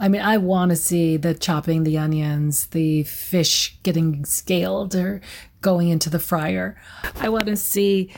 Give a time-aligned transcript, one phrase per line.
[0.00, 5.20] I mean, I want to see the chopping the onions, the fish getting scaled or
[5.60, 6.80] going into the fryer.
[7.16, 8.10] I want to see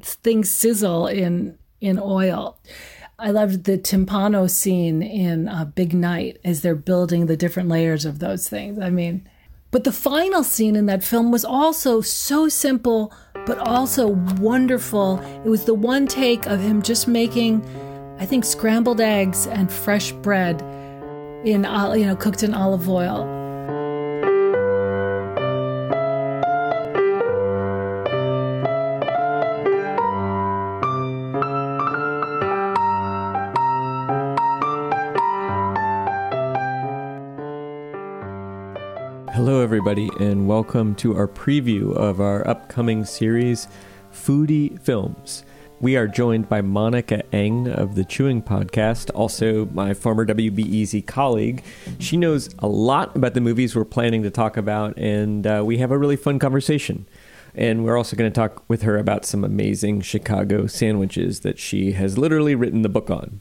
[0.00, 2.58] things sizzle in in oil.
[3.18, 8.06] I loved the timpano scene in uh, Big Night as they're building the different layers
[8.06, 8.78] of those things.
[8.78, 9.28] I mean,
[9.70, 13.12] but the final scene in that film was also so simple,
[13.46, 15.18] but also wonderful.
[15.44, 17.62] It was the one take of him just making,
[18.18, 20.62] I think, scrambled eggs and fresh bread
[21.46, 23.24] in, you know, cooked in olive oil.
[39.32, 43.68] Hello, everybody, and welcome to our preview of our upcoming series,
[44.12, 45.44] Foodie Films.
[45.78, 51.62] We are joined by Monica Eng of the Chewing Podcast, also my former WBEZ colleague.
[51.98, 55.76] She knows a lot about the movies we're planning to talk about, and uh, we
[55.76, 57.06] have a really fun conversation.
[57.54, 61.92] And we're also going to talk with her about some amazing Chicago sandwiches that she
[61.92, 63.40] has literally written the book on.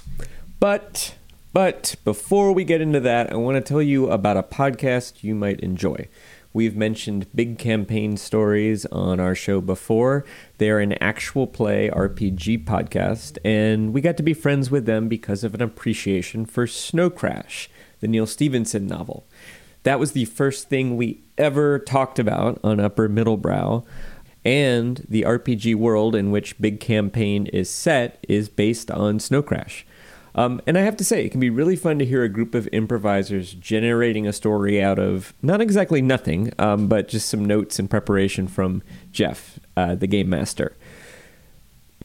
[0.59, 1.15] But
[1.53, 5.33] but before we get into that, I want to tell you about a podcast you
[5.35, 6.09] might enjoy.
[6.55, 10.23] We've mentioned big campaign stories on our show before.
[10.57, 15.43] They're an actual play RPG podcast, and we got to be friends with them because
[15.43, 19.25] of an appreciation for Snow Crash, the Neal Stephenson novel.
[19.83, 23.83] That was the first thing we ever talked about on Upper Middle Brow.
[24.45, 29.85] And the RPG world in which Big Campaign is set is based on Snow Crash.
[30.35, 32.55] Um, and I have to say, it can be really fun to hear a group
[32.55, 37.79] of improvisers generating a story out of not exactly nothing, um, but just some notes
[37.79, 38.83] and preparation from
[39.13, 40.75] Jeff, uh, the game master.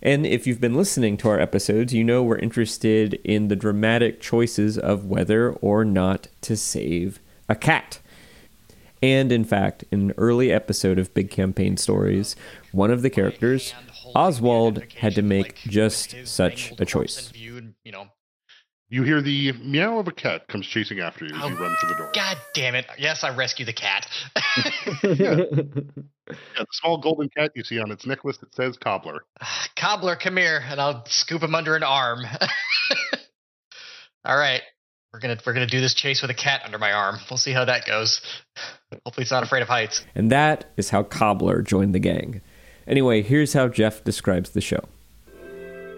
[0.00, 4.20] And if you've been listening to our episodes, you know we're interested in the dramatic
[4.20, 7.98] choices of whether or not to save a cat.
[9.02, 12.36] And in fact, in an early episode of Big Campaign Stories,
[12.72, 13.74] one of the characters,
[14.14, 17.32] Oswald, had to make just such a choice.
[18.92, 21.76] You hear the meow of a cat comes chasing after you as Oh, you run
[21.80, 22.10] to the door.
[22.12, 22.86] God damn it!
[22.98, 24.06] Yes, I rescue the cat.
[25.02, 25.36] Yeah,
[26.58, 29.24] the small golden cat you see on its necklace that says cobbler.
[29.40, 32.20] Ah, cobbler, come here, and I'll scoop him under an arm.
[34.24, 34.60] All right,
[35.12, 37.16] we're gonna we're gonna do this chase with a cat under my arm.
[37.30, 38.20] We'll see how that goes.
[39.04, 40.04] Hopefully, it's not afraid of heights.
[40.14, 42.42] And that is how Cobbler joined the gang.
[42.86, 44.84] Anyway, here's how Jeff describes the show.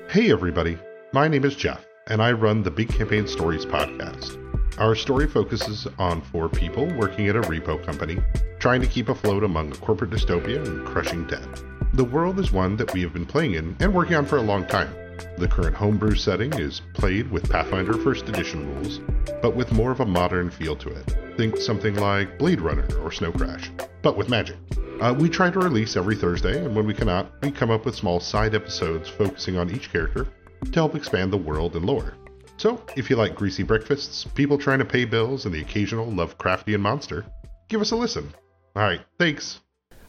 [0.09, 0.79] Hey everybody,
[1.13, 4.39] my name is Jeff, and I run the Big Campaign Stories podcast.
[4.79, 8.19] Our story focuses on four people working at a repo company,
[8.59, 11.47] trying to keep afloat among a corporate dystopia and crushing debt.
[11.95, 14.43] The world is one that we have been playing in and working on for a
[14.43, 14.93] long time.
[15.37, 19.01] The current homebrew setting is played with Pathfinder First Edition rules,
[19.41, 21.17] but with more of a modern feel to it.
[21.37, 23.71] Think something like Blade Runner or Snow Crash,
[24.03, 24.57] but with magic.
[25.01, 27.95] Uh, we try to release every Thursday, and when we cannot, we come up with
[27.95, 30.27] small side episodes focusing on each character
[30.65, 32.15] to help expand the world and lore.
[32.57, 36.81] So, if you like greasy breakfasts, people trying to pay bills, and the occasional Lovecraftian
[36.81, 37.25] monster,
[37.69, 38.33] give us a listen.
[38.77, 39.61] Alright, thanks.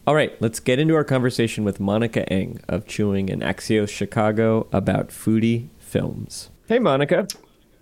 [0.06, 4.68] All right, let's get into our conversation with Monica Eng of Chewing in Axios Chicago
[4.72, 6.50] about foodie films.
[6.68, 7.26] Hey, Monica.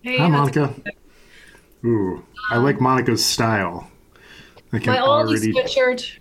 [0.03, 0.75] Hey, Hi, Monica.
[1.85, 3.91] Ooh, I like um, Monica's style.
[4.73, 5.53] I can My oldie already.
[5.53, 6.19] sweatshirt,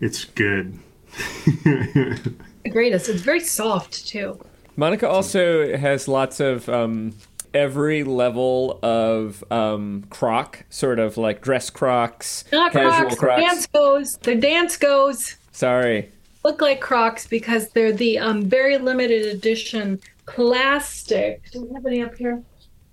[0.00, 0.78] It's good.
[1.64, 3.08] the greatest.
[3.08, 4.38] It's very soft too.
[4.76, 7.14] Monica also has lots of um,
[7.54, 14.16] every level of um, croc, sort of like dress crocs, Not casual Crocs, dance goes.
[14.22, 15.36] They're Danskos.
[15.52, 16.10] Sorry.
[16.44, 21.42] Look like Crocs because they're the um, very limited edition plastic.
[21.52, 22.42] Do we have any up here?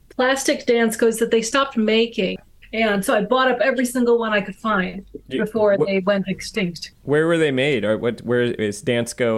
[0.10, 2.38] Plastic Danskos that they stopped making.
[2.72, 6.00] And so I bought up every single one I could find You- before wh- they
[6.00, 6.92] went extinct.
[7.04, 7.84] Where were they made?
[7.84, 8.22] Or what?
[8.22, 9.30] Where is Dansko?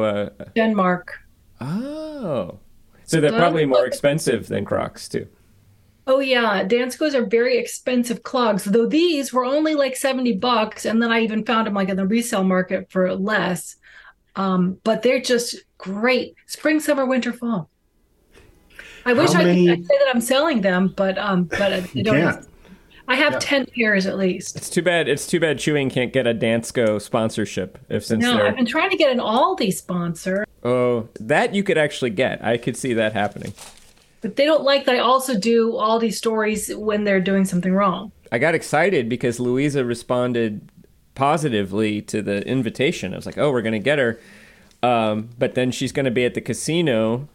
[0.42, 1.18] Uh, Denmark.
[1.62, 2.60] Oh,
[3.04, 5.28] so they're probably more expensive than Crocs too.
[6.08, 8.64] Oh yeah, Danskos are very expensive clogs.
[8.64, 11.96] Though these were only like 70 bucks and then I even found them like in
[11.98, 13.76] the resale market for less.
[14.36, 16.36] Um, but they're just great.
[16.48, 17.70] Spring, summer, winter, fall.
[19.06, 21.78] I wish I many- could I'd say that I'm selling them, but um but I,
[21.78, 22.48] I You don't can't.
[23.12, 24.56] I have 10 pairs at least.
[24.56, 25.10] It's too bad.
[25.10, 28.66] It's too bad Chewing can't get a Dansko sponsorship if since No, they're I've been
[28.66, 32.44] trying to get an Aldi sponsor, oh that you could actually get.
[32.44, 33.54] I could see that happening.
[34.22, 38.12] but they don't like that I also do Aldi stories when they're doing something wrong.
[38.32, 40.70] I got excited because Louisa responded
[41.16, 43.14] positively to the invitation.
[43.14, 44.20] I was like, "Oh, we're gonna get her,"
[44.82, 47.28] um, but then she's gonna be at the casino,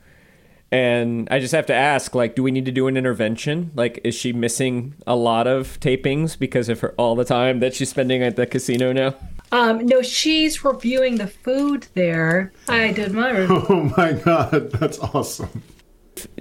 [0.72, 3.70] And I just have to ask, like, do we need to do an intervention?
[3.76, 7.74] Like, is she missing a lot of tapings because of her all the time that
[7.74, 9.14] she's spending at the casino now?
[9.52, 12.52] Um, no, she's reviewing the food there.
[12.68, 13.64] I did my review.
[13.68, 15.62] Oh my god, that's awesome.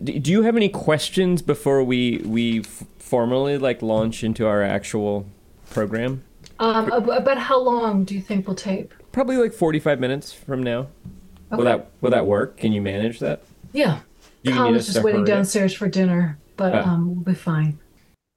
[0.03, 2.63] Do you have any questions before we we
[2.97, 5.27] formally like launch into our actual
[5.69, 6.23] program?
[6.59, 8.93] Um, ab- about how long do you think we'll tape?
[9.11, 10.87] Probably like 45 minutes from now.
[11.51, 12.57] Will that will that work?
[12.57, 13.43] Can you manage that?
[13.71, 13.99] Yeah.
[14.45, 16.79] You Tom just waiting downstairs for dinner, but Oh.
[16.81, 17.79] um, we'll be fine.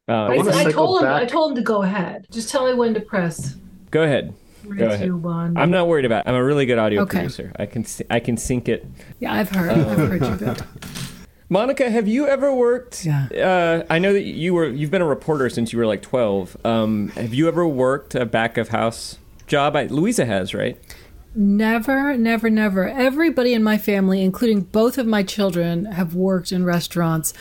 [0.09, 1.05] Uh, I, I cycle told him.
[1.09, 1.23] back.
[1.23, 2.27] I told him to go ahead.
[2.31, 3.57] Just tell me when to press.
[3.91, 4.33] go ahead.
[4.63, 5.07] Three, Go ahead.
[5.07, 5.57] two, one.
[5.57, 6.27] I'm not worried about.
[6.27, 6.31] It.
[6.31, 7.19] I'm a really good audio Okay.
[7.19, 7.53] producer.
[7.59, 8.87] I can I can sync it.
[9.21, 9.71] Yeah, I've heard.
[9.71, 10.63] I've heard you good.
[11.51, 13.07] Monica, have you ever worked?
[13.07, 13.29] Yeah.
[13.33, 14.67] Uh, I know that you were.
[14.67, 16.57] You've been a reporter since you were like 12.
[16.65, 19.75] Um, have you ever worked a back of house job?
[19.77, 20.77] I, Louisa has, right?
[21.35, 22.89] Never, never, never.
[22.89, 27.33] Everybody in my family, including both of my children, have worked in restaurants.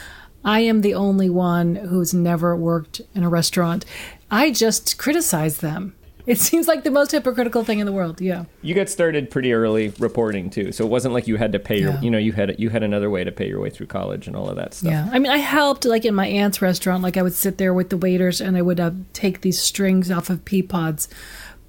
[0.44, 3.86] I am the only one who's never worked in a restaurant.
[4.30, 5.96] I just criticize them.
[6.28, 8.22] It seems like the most hypocritical thing in the world.
[8.22, 8.46] Yeah.
[8.62, 11.80] You got started pretty early reporting too, so it wasn't like you had to pay
[11.80, 11.92] your.
[11.92, 12.02] Yeah.
[12.02, 14.36] You know, you had you had another way to pay your way through college and
[14.36, 14.92] all of that stuff.
[14.92, 15.10] Yeah.
[15.12, 17.02] I mean, I helped like in my aunt's restaurant.
[17.02, 20.12] Like I would sit there with the waiters and I would uh, take these strings
[20.12, 21.08] off of pea pods,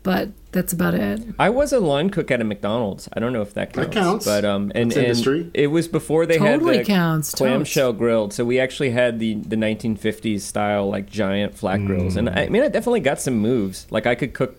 [0.09, 1.21] but that's about it.
[1.39, 3.11] I was a line cook at a McDonald's.
[3.13, 3.89] I don't know if that counts.
[3.95, 4.25] That counts.
[4.25, 5.51] But um, and, That's and industry.
[5.53, 7.39] it was before they Totally had the counts, totes.
[7.41, 8.33] clamshell grilled.
[8.33, 12.49] So we actually had the the 1950s style like giant flat grills, and I, I
[12.49, 13.87] mean I definitely got some moves.
[13.91, 14.57] Like I could cook.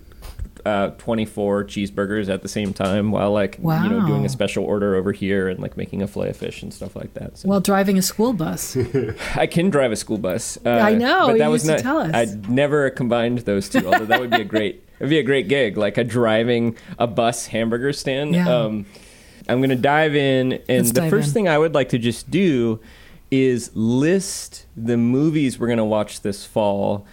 [0.65, 4.25] Uh, 24 cheeseburgers at the same time while like you know doing Wow.
[4.25, 7.13] a special order over here and like making a fillet of fish and stuff like
[7.13, 7.37] that.
[7.37, 8.75] So Well, driving a school bus.
[9.35, 10.57] I can drive a school bus.
[10.65, 11.77] Uh, I know, but that you was used not.
[11.77, 12.11] to tell us.
[12.13, 13.85] I never combined those two.
[13.87, 14.83] Although that would be a great.
[14.99, 18.35] It'd be a great gig, like a driving a bus hamburger stand.
[18.35, 18.49] Yeah.
[18.49, 18.85] Um,
[19.47, 21.33] I'm gonna dive in, and Let's the first in.
[21.33, 22.79] thing I would like to just do
[23.31, 27.07] is list the movies we're gonna watch this fall,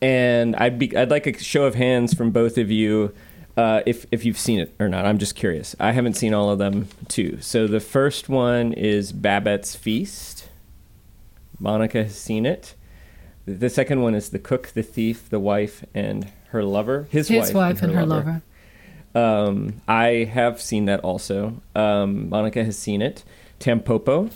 [0.00, 3.12] and I'd be I'd like a show of hands from both of you.
[3.56, 5.74] Uh, if if you've seen it or not, I'm just curious.
[5.80, 7.38] I haven't seen all of them too.
[7.40, 10.48] So the first one is Babette's Feast.
[11.58, 12.74] Monica has seen it.
[13.44, 17.08] The second one is The Cook, the Thief, the Wife, and her lover.
[17.10, 18.42] His, His wife and her lover.
[19.14, 21.60] Um, I have seen that also.
[21.74, 23.24] Um, Monica has seen it.
[23.60, 24.30] Tampopo.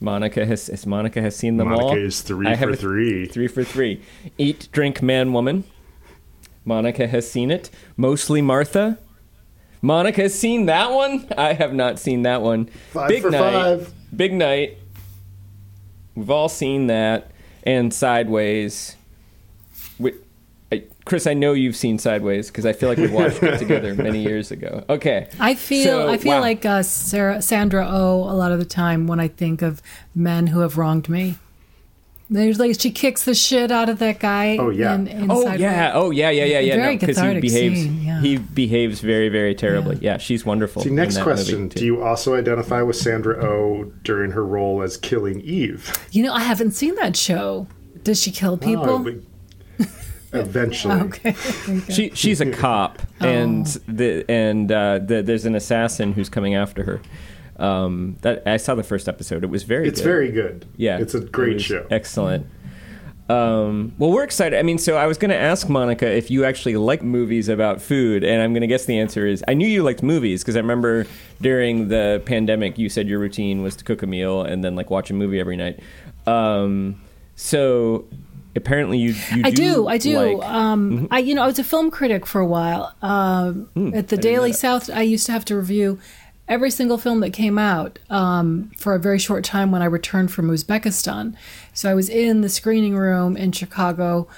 [0.00, 1.88] Monica has has- Monica has seen them all.
[1.88, 3.26] Monica is three I for have a- three.
[3.26, 4.00] Three for three.
[4.38, 5.64] Eat, drink, man, woman.
[6.64, 7.70] Monica has seen it.
[7.96, 8.98] Mostly Martha.
[9.82, 11.26] Monica has seen that one.
[11.36, 12.66] I have not seen that one.
[12.92, 13.52] Five Big for night.
[13.52, 13.92] five.
[14.14, 14.78] Big night.
[16.14, 17.30] We've all seen that.
[17.66, 18.96] And Sideways.
[19.98, 20.16] Wi-
[20.72, 23.94] I, Chris, I know you've seen Sideways because I feel like we watched it together
[24.08, 24.84] many years ago.
[24.88, 25.28] Okay.
[25.38, 26.40] I feel So, I feel wow.
[26.40, 29.82] like uh, Sarah, Sandra Oh a lot of the time when I think of
[30.14, 31.36] men who have wronged me.
[32.28, 34.56] There's like she kicks the shit out of that guy.
[34.58, 34.94] Oh, yeah.
[34.96, 35.60] In, in Oh Sideways.
[35.60, 35.92] yeah!
[35.94, 36.30] Oh yeah!
[36.30, 36.74] Yeah yeah yeah!
[36.76, 37.80] Very no, because he cathartic behaves.
[37.82, 38.20] scene, yeah.
[38.20, 39.98] He behaves very very terribly.
[40.00, 40.82] Yeah, she's wonderful.
[40.82, 41.68] See, next question.
[41.68, 45.92] Do you also identify with Sandra Oh during her role as killing Eve?
[46.10, 47.68] You know, I haven't seen that show.
[48.02, 48.90] Does she kill people?
[48.90, 48.98] Oh,
[49.78, 49.88] but
[50.32, 51.00] eventually.
[51.02, 51.30] okay.
[51.30, 51.92] There you go.
[51.94, 53.26] She she's a cop, Oh.
[53.28, 57.00] and the and uh, the, there's an assassin who's coming after her.
[57.58, 59.42] Um, that I saw the first episode.
[59.44, 59.84] It was very.
[59.84, 60.04] Good It's good.
[60.06, 60.66] very good.
[60.76, 61.86] Yeah, It's a great was show.
[61.90, 62.46] Excellent.
[63.28, 64.56] Um, well, we're excited.
[64.56, 67.80] I mean, so I was going to ask Monica if you actually like movies about
[67.82, 70.54] food, and I'm going to guess the answer is I knew you liked movies because
[70.54, 71.06] I remember
[71.40, 74.90] during the pandemic you said your routine was to cook a meal and then like
[74.90, 75.80] watch a movie every night.
[76.28, 77.00] Um,
[77.34, 78.04] so
[78.54, 80.16] apparently you, you I do, I do.
[80.18, 80.54] like- Mm-hmm.
[80.56, 82.94] Um, I, you know, I was a film critic for a while.
[83.02, 84.52] Um, Hmm, at the know Daily.
[84.52, 85.98] South, I used to have to review
[86.48, 90.32] every single film that came out um, for a very short time when I returned
[90.32, 91.34] from Uzbekistan.
[91.74, 94.28] So I was in the screening room in Chicago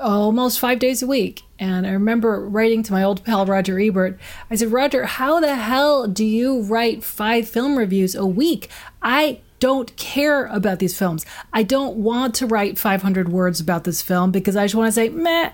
[0.00, 1.42] almost five days a week.
[1.58, 4.18] And I remember writing to my old pal Roger Ebert.
[4.50, 8.68] I said, Roger, how the hell do you write five film reviews a week?
[9.02, 11.24] I don't care about these films.
[11.52, 14.92] I don't want to write 500 words about this film because I just want to
[14.92, 15.52] say, meh.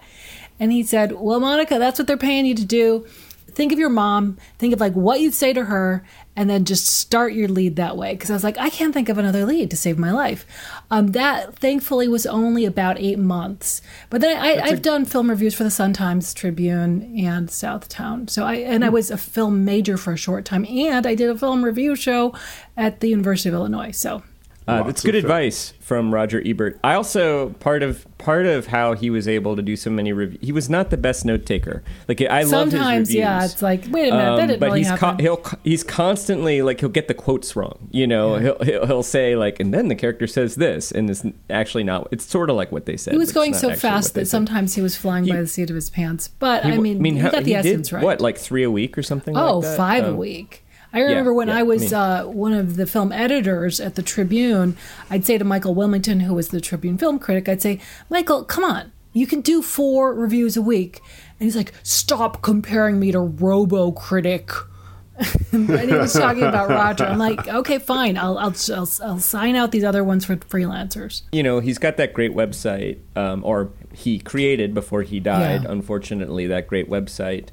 [0.59, 3.07] And he said, Well, Monica, that's what they're paying you to do.
[3.50, 6.04] Think of your mom, think of like what you'd say to her,
[6.37, 8.14] and then just start your lead that way.
[8.14, 10.47] Because I was like, I can't think of another lead to save my life.
[10.90, 13.83] Um, that thankfully was only about eight months.
[14.09, 18.30] But then I, I've done film reviews for the Sun Times Tribune and Southtown.
[18.30, 21.30] So I and I was a film major for a short time, and I did
[21.30, 22.35] a film review show
[22.76, 23.90] at the University of Illinois.
[23.90, 24.23] So
[24.70, 25.24] Uh, Lots that's good film.
[25.24, 26.78] advice from Roger Ebert.
[26.84, 30.38] I also part of part of how he was able to do so many reviews.
[30.42, 31.82] He was not the best note taker.
[32.06, 33.14] Like I love his Sometimes, reviews.
[33.14, 35.18] yeah, it's like, wait a minute, that Um, didn't but really he's happen.
[35.18, 37.88] he'll he's constantly like he'll get the quotes wrong.
[37.90, 41.24] You know, he'll, he'll he'll say like, and then the character says this, and it's
[41.48, 42.08] actually not.
[42.12, 43.12] It's sort of like what they said.
[43.12, 44.28] he was going so fast that said.
[44.28, 46.28] sometimes he was flying He- by the seat of his pants.
[46.28, 48.04] But He I w- mean, he how- got the he essence did, right.
[48.04, 49.36] What, like three a week or something?
[49.36, 49.76] Oh, like that?
[49.76, 50.64] five a Um, week.
[50.92, 54.76] I remember when yeah, I was uh, one of the film editors at the Tribune,
[55.09, 58.64] I'd say to Michael Wilmington, who was the Tribune film critic, I'd say, Michael, come
[58.64, 61.00] on, you can do four reviews a week.
[61.38, 64.50] And he's like, stop comparing me to Robo Critic.
[65.52, 67.04] and he was talking about Roger.
[67.04, 68.16] I'm like, okay, fine.
[68.16, 71.23] I'll, I'll, I'll, I'll sign out these other ones for freelancers.
[71.32, 75.73] you know, he's got that great website, um, or he created before he died, Yeah.
[75.73, 77.49] unfortunately, that great website.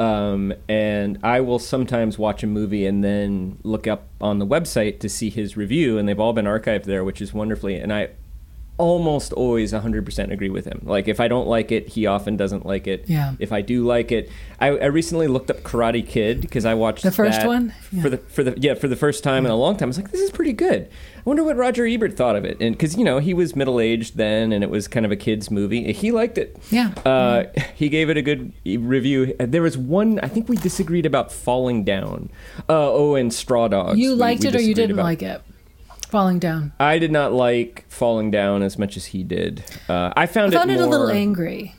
[0.00, 4.98] Um, and I will sometimes watch a movie and then look up on the website
[5.00, 7.76] to see his review, and they've all been archived there, which is wonderfully.
[7.76, 8.08] And I
[8.80, 10.80] almost always 100% agree with him.
[10.84, 13.04] Like, if I don't like it, he often doesn't like it.
[13.08, 13.34] Yeah.
[13.38, 17.02] If I do like it, I, I recently looked up Karate Kid because I watched
[17.02, 17.74] The first that one?
[18.02, 19.88] for the for the yeah for the first time in a long time.
[19.88, 20.88] I was like, this is pretty good.
[21.18, 23.78] I wonder what Roger Ebert thought of it, and because you know he was middle
[23.80, 25.92] aged then, and it was kind of a kids movie.
[25.92, 26.56] He liked it.
[26.70, 26.92] Yeah.
[27.04, 27.44] Uh,
[27.74, 29.34] he gave it a good review.
[29.38, 32.30] There was one I think we disagreed about Falling Down.
[32.68, 33.98] Uh, oh, and Straw Dogs.
[33.98, 35.04] You liked we it or you didn't about.
[35.04, 35.42] like it?
[36.10, 36.72] Falling down.
[36.80, 39.64] I did not like Falling Down as much as he did.
[39.88, 41.74] Uh, I I found, found it, it a little angry.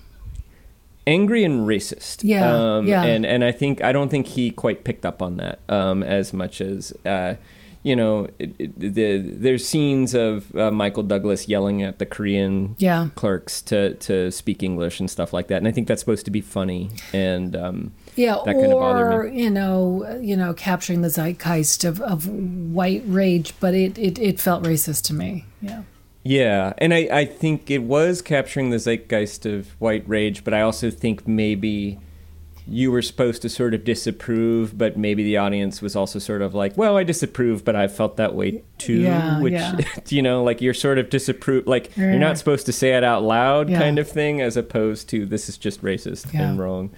[1.08, 2.22] angry and racist.
[2.24, 3.04] Yeah, um, yeah.
[3.04, 6.32] And and I think I don't think he quite picked up on that um, as
[6.34, 7.36] much as uh,
[7.84, 8.28] you know.
[8.40, 13.10] It, it, the, there's scenes of uh, Michael Douglas yelling at the Korean Yeah.
[13.16, 16.32] clerks to to speak English and stuff like that, and I think that's supposed to
[16.32, 17.56] be funny and.
[17.56, 23.04] Um, Yeah, That bothered or you know, you know, capturing the zeitgeist of, of white
[23.06, 25.46] rage, but it, it, it felt racist to me.
[25.62, 25.84] Yeah,
[26.24, 30.62] Yeah, and I, I think it was capturing the zeitgeist of white rage, but I
[30.62, 32.00] also think maybe
[32.68, 36.54] you were supposed to sort of disapprove, but maybe the audience was also sort of
[36.54, 39.00] like, well, I disapprove, but I felt that way too.
[39.02, 39.78] Yeah, which, yeah.
[40.10, 43.24] you know, like you're sort of disapprove, like you're not supposed to say it out
[43.24, 43.80] loud Yeah.
[43.80, 46.50] kind of thing, as opposed to this is just racist Yeah.
[46.52, 46.92] and wrong.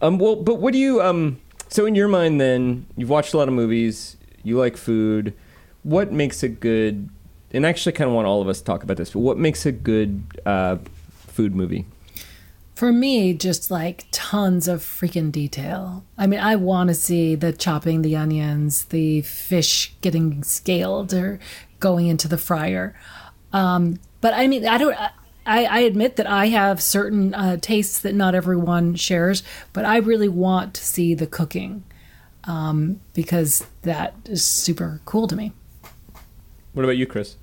[0.00, 3.38] Um, well, but what do you, um, so in your mind then, you've watched a
[3.38, 5.34] lot of movies, you like food.
[5.82, 7.08] What makes a good,
[7.52, 9.38] and I actually kind of want all of us to talk about this, but what
[9.38, 10.78] makes a good uh,
[11.28, 11.86] food movie?
[12.76, 16.04] for me, just like tons of freaking detail.
[16.18, 21.40] I mean, I want to see the chopping the onions, the fish getting scaled or
[21.80, 22.94] going into the fryer.
[23.50, 24.94] Um, but I mean, I don't.
[25.46, 29.98] I, I admit that I have certain uh, tastes that not everyone shares, but I
[29.98, 31.84] really want to see the cooking
[32.44, 35.52] um, because that is super cool to me.
[36.72, 37.36] What about you, Chris?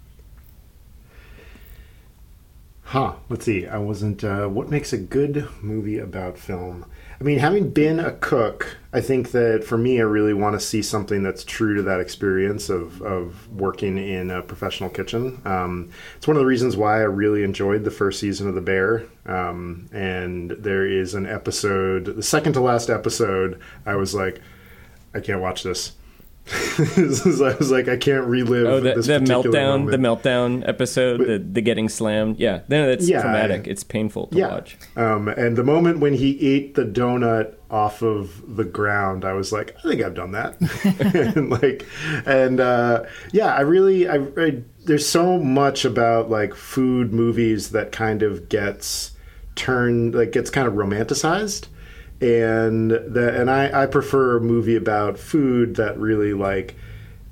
[2.83, 3.15] Huh.
[3.29, 3.65] Let's see.
[3.65, 4.23] I wasn't.
[4.23, 6.85] Uh, what makes a good movie about film?
[7.23, 10.59] I mean, having been a cook, I think that for me, I really want to
[10.59, 15.41] see something that's true to that experience of, of working in a professional kitchen.
[15.45, 18.61] Um, it's one of the reasons why I really enjoyed the first season of The
[18.61, 19.05] Bear.
[19.25, 24.41] Um, and there is an episode, the second to last episode, I was like,
[25.13, 25.93] I can't watch this.
[26.77, 29.91] I was like, I can't relive Oh, the, this the meltdown, moment.
[29.91, 32.37] the meltdown episode, the, the getting slammed.
[32.39, 33.21] Yeah, no, that's Yeah.
[33.21, 33.65] traumatic.
[33.67, 34.49] It's painful to yeah.
[34.49, 34.77] watch.
[34.97, 39.53] Um, and the moment when he ate the donut off of the ground, I was
[39.53, 40.57] like, I think I've done that.
[41.37, 41.87] and like,
[42.25, 47.91] and uh, yeah, I really, I, I there's so much about like food movies that
[47.93, 49.11] kind of gets
[49.55, 51.67] turned, like gets kind of romanticized.
[52.21, 56.75] And the, and I, I prefer a movie about food that really like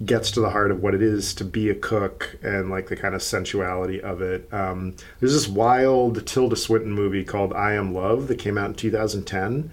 [0.05, 2.95] gets to the heart of what it is to be a cook and like the
[2.95, 4.51] kind of sensuality of it.
[4.51, 8.75] Um, there's this wild Tilda Swinton movie called I Am Love that came out in
[8.75, 9.71] 2010,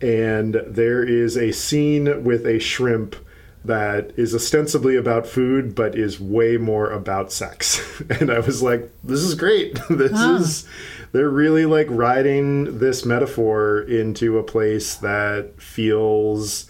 [0.00, 3.16] and there is a scene with a shrimp
[3.64, 8.02] that is ostensibly about food but is way more about sex.
[8.20, 9.78] and I was like, this is great.
[9.90, 10.68] this is
[11.14, 16.68] they're really like riding this metaphor into a place that feels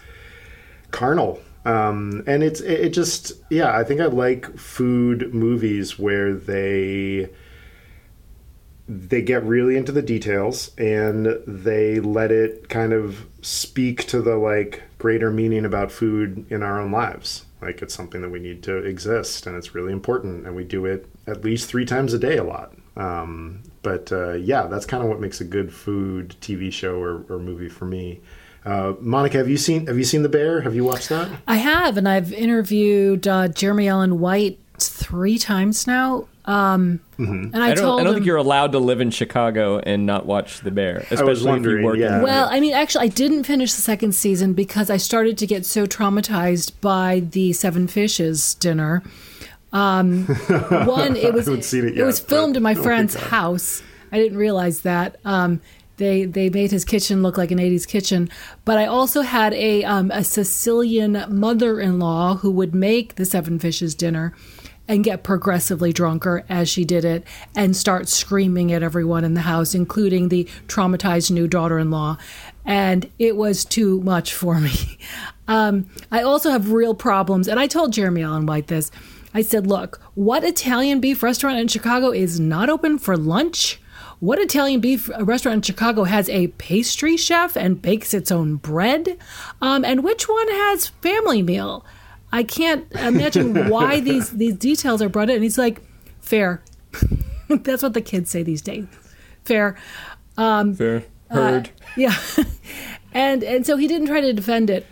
[0.90, 1.40] carnal.
[1.64, 7.30] Um, and it's it, it just yeah i think i like food movies where they
[8.86, 14.36] they get really into the details and they let it kind of speak to the
[14.36, 17.46] like greater meaning about food in our own lives.
[17.62, 20.84] Like it's something that we need to exist and it's really important and we do
[20.84, 25.02] it at least three times a day a lot um, but uh, yeah that's kind
[25.02, 28.20] of what makes a good food tv show or, or movie for me
[28.64, 30.62] uh, Monica, have you seen have you seen The Bear?
[30.62, 31.28] Have you watched that?
[31.46, 36.28] I have, and I've interviewed uh, Jeremy Allen White three times now.
[36.46, 37.84] Um, And I, I don't.
[37.84, 40.70] told I don't him, think you're allowed to live in Chicago and not watch The
[40.70, 41.98] Bear, especially if you work.
[41.98, 42.16] yeah.
[42.16, 45.46] in Well, I mean, actually, I didn't finish the second season because I started to
[45.46, 49.02] get so traumatized by the Seven Fishes dinner.
[49.74, 50.24] Um,
[50.86, 53.82] one, it was haven't seen it it was filmed in my oh my friend's house.
[54.10, 55.16] I didn't realize that.
[55.24, 55.60] Um,
[55.96, 58.30] they they made his kitchen look like an '80s kitchen,
[58.64, 63.94] but I also had a um, a Sicilian mother-in-law who would make the Seven Fishes
[63.94, 64.32] dinner
[64.86, 67.24] and get progressively drunker as she did it
[67.56, 72.18] and start screaming at everyone in the house, including the traumatized new daughter in law.
[72.66, 74.98] And it was too much for me.
[75.48, 77.48] Um, I also have real problems.
[77.48, 78.90] And I told Jeremy Allen White this.
[79.34, 83.80] I said, look, what Italian beef restaurant in Chicago is not open for lunch?
[84.20, 89.18] What Italian beef restaurant in Chicago has a pastry chef and bakes its own bread?
[89.60, 91.84] Um, and which one has family meal?
[92.32, 95.42] I can't imagine why these these details are brought in.
[95.42, 95.82] He's like,
[96.20, 96.62] fair.
[97.48, 98.86] That's what the kids say these days.
[99.44, 99.76] Fair.
[100.74, 101.04] Fair.
[101.28, 101.70] Heard.
[101.96, 102.16] Yeah.
[103.12, 104.86] and and so he didn't try to defend it.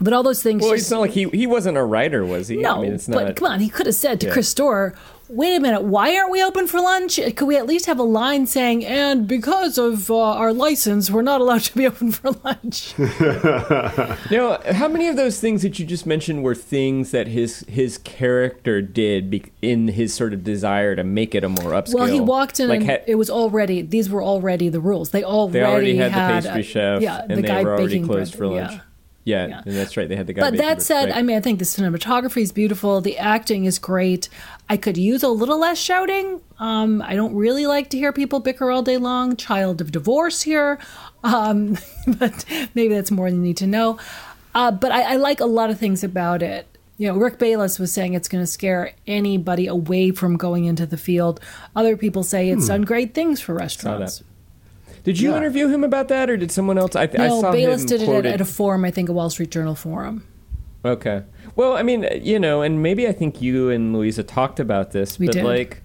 [0.00, 2.48] But all those things well, just it's not like he he wasn't a writer, was
[2.48, 2.56] he?
[2.56, 4.32] no, I mean, it's but come on, he could have said to Yeah.
[4.32, 4.94] Chris Storer,
[5.28, 7.16] "Wait a minute, why aren't we open for lunch?
[7.36, 11.20] Could we at least have a line saying, and because of uh, our license, we're
[11.20, 12.94] not allowed to be open for lunch."
[14.30, 17.98] No, how many of those things that you just mentioned were things that his his
[17.98, 21.94] character did be, in his sort of desire to make it a more upscale?
[21.94, 25.10] well, he walked in, like and ha- it was already these were already the rules.
[25.10, 27.70] They already, they already had, had the pastry chef, yeah, and the they guy were
[27.74, 28.72] already baking closed bread, for lunch.
[28.72, 28.80] yeah.
[29.24, 29.62] Yeah, Yeah.
[29.66, 30.08] that's right.
[30.08, 30.40] They had the guy.
[30.40, 31.16] But that said, right.
[31.16, 33.00] I mean, I think the cinematography is beautiful.
[33.00, 34.28] The acting is great.
[34.68, 36.40] I could use a little less shouting.
[36.58, 39.36] Um, I don't really like to hear people bicker all day long.
[39.36, 40.78] Child of divorce here,
[41.22, 41.76] um,
[42.18, 43.98] but maybe that's more than you need to know.
[44.54, 46.66] Uh, but I, I like a lot of things about it.
[46.96, 50.84] You know, Rick Bayless was saying it's going to scare anybody away from going into
[50.84, 51.40] the field.
[51.74, 54.22] Other people say it's done great things for restaurants.
[55.04, 55.38] Did you Yeah.
[55.38, 56.94] interview him about that, or did someone else?
[56.96, 59.12] I, I No, saw Bayless him did it at, at a forum, I think a
[59.12, 60.24] Wall Street Journal forum.
[60.84, 61.22] Okay.
[61.56, 65.18] Well, I mean, you know, and maybe I think you and Louisa talked about this,
[65.18, 65.44] We but did.
[65.44, 65.82] like,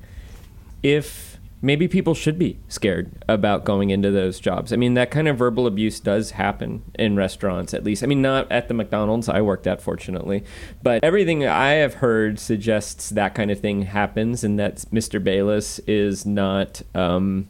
[0.84, 4.72] if maybe people should be scared about going into those jobs.
[4.72, 8.04] I mean, that kind of verbal abuse does happen in restaurants, at least.
[8.04, 10.44] I mean, not at the McDonald's I worked at, fortunately,
[10.84, 15.22] but everything I have heard suggests that kind of thing happens, and that Mr.
[15.24, 16.82] Bayless is not.
[16.94, 17.50] Um,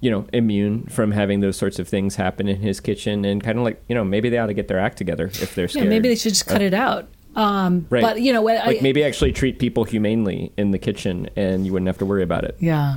[0.00, 3.58] you know, immune from having those sorts of things happen in his kitchen, and kind
[3.58, 5.84] of like, you know, maybe they ought to get their act together if they're scared.
[5.84, 7.08] Yeah, maybe they should just cut it out.
[7.36, 8.02] Um, Right.
[8.02, 11.72] But you know, when like maybe actually treat people humanely in the kitchen and you
[11.72, 12.96] wouldn't have to worry about it Yeah.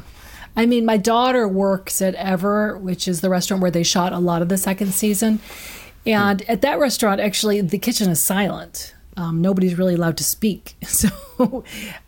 [0.56, 4.20] I mean, my daughter works at Ever, which is the restaurant where they shot a
[4.20, 5.40] lot of the second season.
[6.06, 8.94] And at that restaurant, actually, the kitchen is silent.
[9.18, 10.76] Um, nobody's really allowed to speak.
[10.84, 11.64] So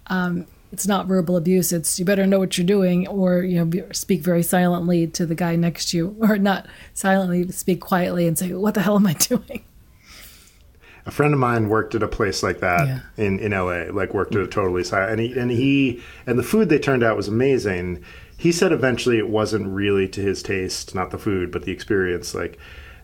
[0.08, 1.72] um, it's not verbal abuse.
[1.72, 5.34] It's you better know what you're doing or, you know, speak very silently to the
[5.34, 9.08] guy next to you or not silently, speak quietly and say, what the hell am
[9.08, 9.64] I doing?
[11.06, 13.00] A friend of mine worked at a place like that Yeah.
[13.16, 14.52] in, in LA, like worked at a mm.
[14.52, 18.04] totally silent, and he, and he, and the food they turned out was amazing.
[18.36, 22.36] He said eventually it wasn't really to his taste, not the food, but the experience.
[22.36, 22.58] Like,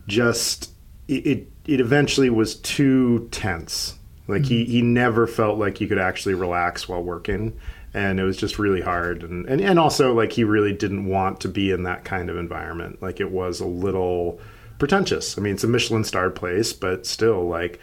[0.07, 0.71] just
[1.07, 3.93] it, it, it eventually was too tense.
[4.31, 4.71] Like he, hmm.
[4.71, 7.57] he never felt like he could actually relax while working,
[7.93, 9.23] and it was just really hard.
[9.23, 12.37] And, and and also like he really didn't want to be in that kind of
[12.37, 13.01] environment.
[13.01, 14.39] Like it was a little
[14.81, 15.37] pretentious.
[15.37, 17.79] I mean, it's a Michelin starred place, but still, like,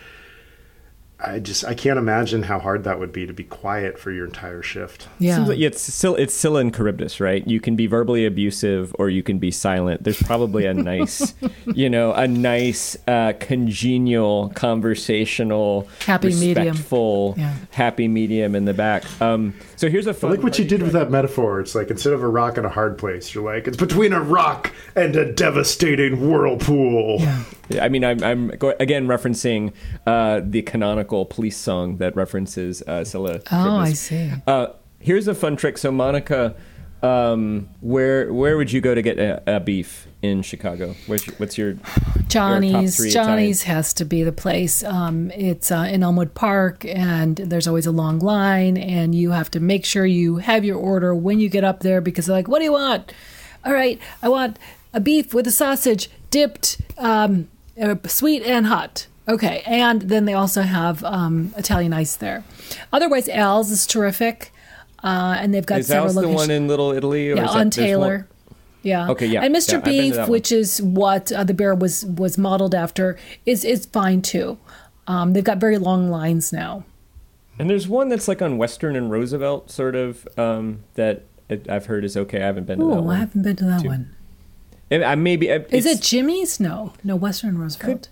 [1.21, 4.25] I just I can't imagine how hard that would be to be quiet for your
[4.25, 5.09] entire shift.
[5.19, 5.35] Yeah.
[5.37, 7.45] Seems like it's still it's Scylla and Charybdis, right?
[7.45, 10.05] You can be verbally abusive or you can be silent.
[10.05, 11.35] There's probably a nice,
[11.67, 16.69] you know, a nice uh, congenial, conversational, Happy medium.
[16.69, 17.55] respectful, Yeah.
[17.71, 19.03] happy medium in the back.
[19.21, 20.31] Um, so here's a I fun.
[20.33, 21.61] like what you did with that metaphor.
[21.61, 24.21] It's like instead of a rock and a hard place, you're like it's between a
[24.21, 27.19] rock and a devastating whirlpool.
[27.69, 29.73] Yeah, I mean, I'm, I'm go- again referencing
[30.05, 33.41] uh, the canonical police song that references uh, Scylla.
[33.53, 34.33] Oh, I see.
[34.47, 35.79] Uh, here's a fun trick.
[35.79, 36.57] So, Monica,
[37.03, 40.95] um, where where would you go to get a, a beef in Chicago?
[41.07, 41.77] Where's your, what's your
[42.29, 42.97] Johnny's.
[42.97, 44.83] three Johnny's has to be the place.
[44.83, 49.51] Um, it's uh, in Elmwood Park, and there's always a long line, and you have
[49.53, 52.49] to make sure you have your order when you get up there because they're like,
[52.49, 53.13] "What do you want?"
[53.65, 54.59] All right, I want
[54.93, 57.49] a beef with a sausage dipped, um,
[57.81, 59.07] uh, sweet and hot.
[59.29, 62.45] Okay, and then they also have um, Italian ice there.
[62.93, 64.53] Otherwise, Al's is terrific,
[65.03, 67.31] uh, and they've got is several Al's the one in Little Italy?
[67.31, 68.29] Or Yeah, is that- on Taylor.
[68.83, 69.09] Yeah.
[69.11, 69.73] Okay, yeah, And Mr.
[69.73, 70.31] yeah, I've been to Beef, one.
[70.31, 74.57] which is what uh, the bear was was modeled after, is is fine too.
[75.09, 76.85] Um, they've got very long lines now.
[77.59, 81.87] And there's one that's like on Western and Roosevelt, sort of, um, that it, I've
[81.87, 82.41] heard is okay.
[82.41, 83.17] I haven't been to that Oh, I one.
[83.17, 84.15] haven't been to that one.
[84.93, 86.61] And I maybe Is it's- it Jimmy's?
[86.61, 88.09] No, no, Western and Roosevelt.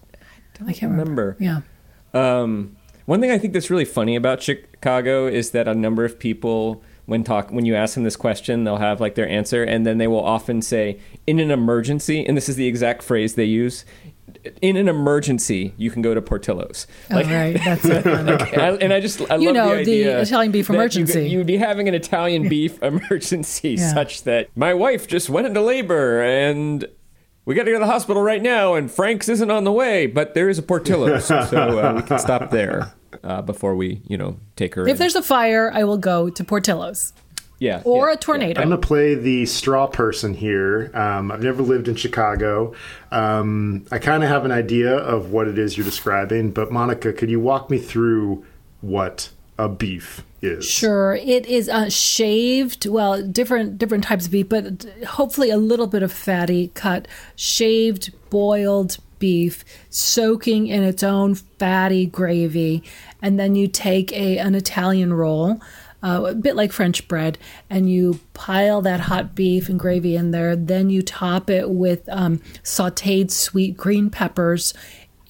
[0.67, 1.37] I can't remember.
[1.39, 1.63] remember.
[2.15, 2.41] Yeah.
[2.41, 2.76] Um,
[3.07, 6.83] one thing I think that's really funny about Chicago is that a number of people,
[7.07, 9.99] when talk when you ask them this question, they'll have like their answer, and then
[9.99, 13.85] they will often say, "In an emergency," and this is the exact phrase they use.
[14.61, 16.87] In an emergency, you can go to Portillo's.
[17.11, 17.53] Oh, right.
[17.65, 18.07] That's it.
[18.07, 21.29] I- and I just I You love know, the, the Italian beef that you- emergency.
[21.29, 23.93] you'd be having an Italian beef emergency, Yeah.
[23.95, 26.87] such that my wife just went into labor and.
[27.45, 30.09] We got to go to the hospital right now, and Frank's isn't on the way,
[30.09, 32.93] but there is a Portillo's, so uh, we can stop there
[33.23, 34.87] uh, before we, you know, take her.
[34.87, 34.97] if in.
[34.99, 37.13] there's a fire, I will go to Portillo's
[37.59, 38.61] yeah, or yeah, a tornado.
[38.61, 40.91] I'm going to play the straw person here.
[40.95, 42.75] Um, I've never lived in Chicago.
[43.11, 47.13] Um, I kind of have an idea of what it is you're describing, but Monica,
[47.13, 48.45] could you walk me through
[48.83, 50.69] what a beef is?
[50.69, 52.87] Sure, it is uh, shaved.
[52.87, 58.13] Well, different different types of beef, but hopefully a little bit of fatty cut, shaved,
[58.29, 62.83] boiled beef, soaking in its own fatty gravy,
[63.23, 65.61] and then you take a an Italian roll.
[66.03, 67.37] Uh, a bit like French bread,
[67.71, 70.55] and you pile that hot beef and gravy in there.
[70.55, 74.75] Then you top it with um, sauteed sweet green peppers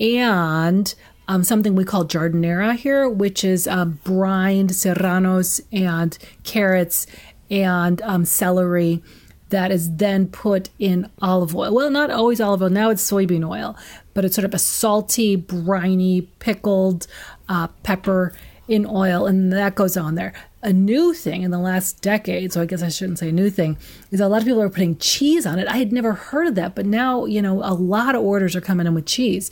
[0.01, 0.93] and
[1.29, 7.07] um, something we call giardiniera here, which is um, brined serranos and carrots
[7.51, 9.03] and um, celery
[9.51, 11.73] that is then put in olive oil.
[11.75, 12.71] Well, not always olive oil.
[12.71, 13.77] Now it's soybean oil,
[14.15, 17.07] but it's sort of a salty, briny, pickled
[17.49, 18.33] uh, pepper
[18.69, 20.33] in oil, and that goes on there.
[20.63, 23.51] A new thing in the last decade, so I guess I shouldn't say a new
[23.51, 23.77] thing,
[24.11, 25.69] is a lot of people are putting cheese on it.
[25.69, 28.61] I had never heard of that, but now, you know, a lot of orders are
[28.61, 29.51] coming in with cheese.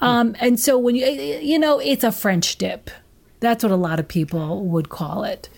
[0.00, 2.90] um, and so when you, you know, it's a French dip.
[3.38, 5.48] That's what a lot of people would call it.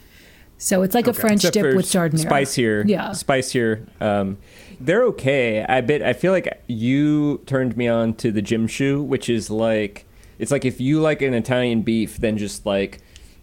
[0.58, 2.18] So it's like a French Except dip with giardiniera.
[2.20, 2.84] spicier.
[2.86, 3.12] Yeah.
[3.12, 3.86] spicier.
[4.00, 4.38] Um,
[4.80, 5.64] they're okay.
[5.68, 6.02] I bet.
[6.02, 10.06] I feel like you turned me on to the Jim Shoe, which is like
[10.38, 13.00] it's like if you like an Italian beef, then just like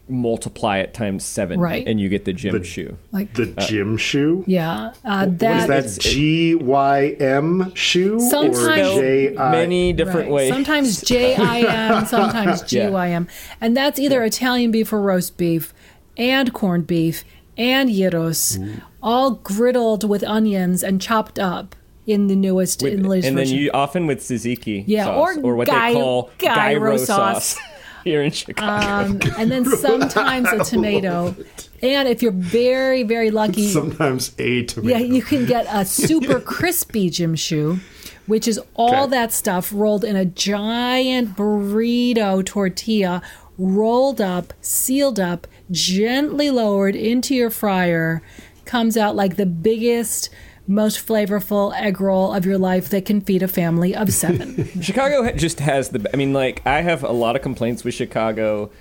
[0.10, 1.88] multiply it times seven, Right.
[1.88, 2.98] And you get the Jim The- Shoe.
[3.14, 4.44] Like, The gym shoe?
[4.46, 4.92] yeah.
[5.06, 6.02] Uh, What that, is that?
[6.02, 9.52] G Y M shoe or Sometimes- J I?
[9.52, 10.32] Many different Right.
[10.32, 10.50] ways.
[10.52, 11.60] Sometimes J I
[12.00, 13.28] M, sometimes G Y M.
[13.62, 15.74] And that's either Italian beef or roast beef
[16.18, 17.24] and corned beef
[17.58, 18.58] and gyros,
[19.02, 21.76] all griddled with onions and chopped up
[22.08, 23.58] in the newest, in the latest and then version.
[23.60, 27.46] you often with tzatziki Yeah, sauce, or what gy- they call gyro gyro sauce.
[27.56, 27.60] sauce
[28.04, 29.12] here in Chicago.
[29.14, 31.36] um, and then sometimes a tomato.
[31.84, 34.98] And if you're very, very lucky, Sometimes a tomato.
[34.98, 37.80] Yeah, you can get a super crispy Jim Shoe,
[38.26, 39.12] which is all Okay.
[39.12, 43.22] that stuff rolled in a giant burrito tortilla,
[43.62, 48.22] rolled up, sealed up, gently lowered into your fryer,
[48.66, 50.30] comes out like the biggest,
[50.68, 54.68] most flavorful egg roll of your life that can feed a family of seven.
[54.82, 56.10] Chicago just has the.
[56.14, 58.72] I mean, like I have a lot of complaints with Chicago.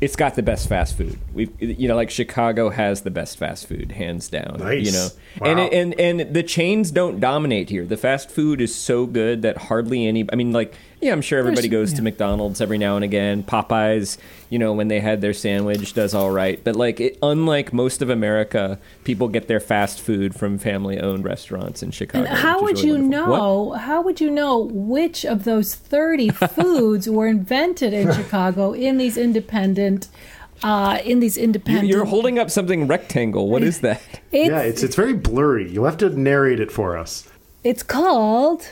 [0.00, 1.18] It's got the best fast food.
[1.32, 4.56] We've, you know, like Chicago has the best fast food, hands down.
[4.58, 4.84] Nice.
[4.86, 5.08] You know,
[5.40, 5.46] Wow.
[5.46, 7.86] and and and the chains don't dominate here.
[7.86, 10.26] The fast food is so good that hardly any.
[10.32, 12.02] I mean, like yeah, I'm sure everybody There's- goes to.
[12.02, 13.42] McDonald's every now and again.
[13.42, 14.18] Popeyes,
[14.50, 16.62] you know, when they had their sandwich, does all right.
[16.64, 21.82] But like, it, unlike most of America, people get their fast food from family-owned restaurants
[21.82, 22.24] in Chicago.
[22.26, 23.30] And how would really you wonderful.
[23.70, 23.76] What?
[23.76, 23.78] know?
[23.80, 29.16] How would you know which of those 30 foods were invented in Chicago in these
[29.16, 30.08] independent
[30.62, 33.48] uh, in these You- independent You're holding up something rectangle.
[33.48, 34.00] What is that?
[34.32, 35.70] it's, yeah, it's it's very blurry.
[35.70, 37.28] You'll have to narrate it for us.
[37.64, 38.66] it's called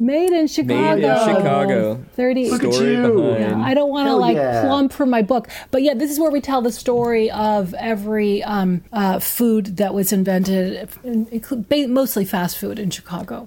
[0.00, 1.26] Made in Chicago.
[1.26, 2.04] Chicago.
[2.14, 3.02] 30 Look at Story you.
[3.02, 3.38] behind.
[3.38, 4.62] Yeah, I don't want to like yeah.
[4.62, 8.42] plump for my book, but yeah, this is where we tell the story of every
[8.42, 10.88] um, uh, food that was invented,
[11.70, 13.46] mostly fast food in Chicago.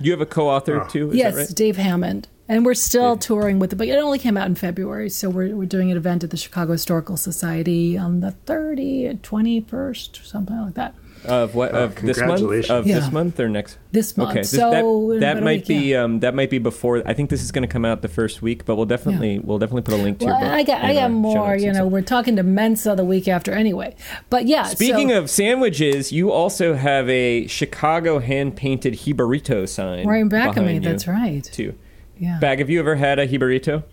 [0.00, 1.10] You have a co-author too.
[1.10, 1.54] Is yes, that right?
[1.56, 2.28] Dave Hammond.
[2.50, 5.10] And we're still touring with it, but it only came out in February.
[5.10, 10.24] So we're, we're doing an event at the Chicago Historical Society on the 30th, 21st,
[10.24, 10.94] something like that.
[11.24, 11.72] Of what?
[11.72, 12.40] Of this month?
[12.40, 12.70] congratulations.
[12.70, 13.00] Of Yeah.
[13.00, 13.78] this month or next?
[13.92, 14.30] This month.
[14.30, 16.02] Okay, this- So that, that might week, be yeah.
[16.04, 17.02] um, that might be before.
[17.06, 19.58] I think this is going to come out the first week, but we'll definitely we'll
[19.58, 20.58] definitely put a link to Well, your book.
[20.58, 21.92] I got, I in got more, you know, stuff.
[21.92, 23.94] we're talking to Mensa the week after anyway.
[24.30, 24.64] But yeah.
[24.64, 30.06] Speaking so, of sandwiches, you also have a Chicago hand painted Jibarito sign.
[30.06, 31.42] Right back of me, you, that's right.
[31.44, 31.74] Too.
[32.18, 32.38] Yeah.
[32.40, 33.84] Bag, have you ever had a Jibarito?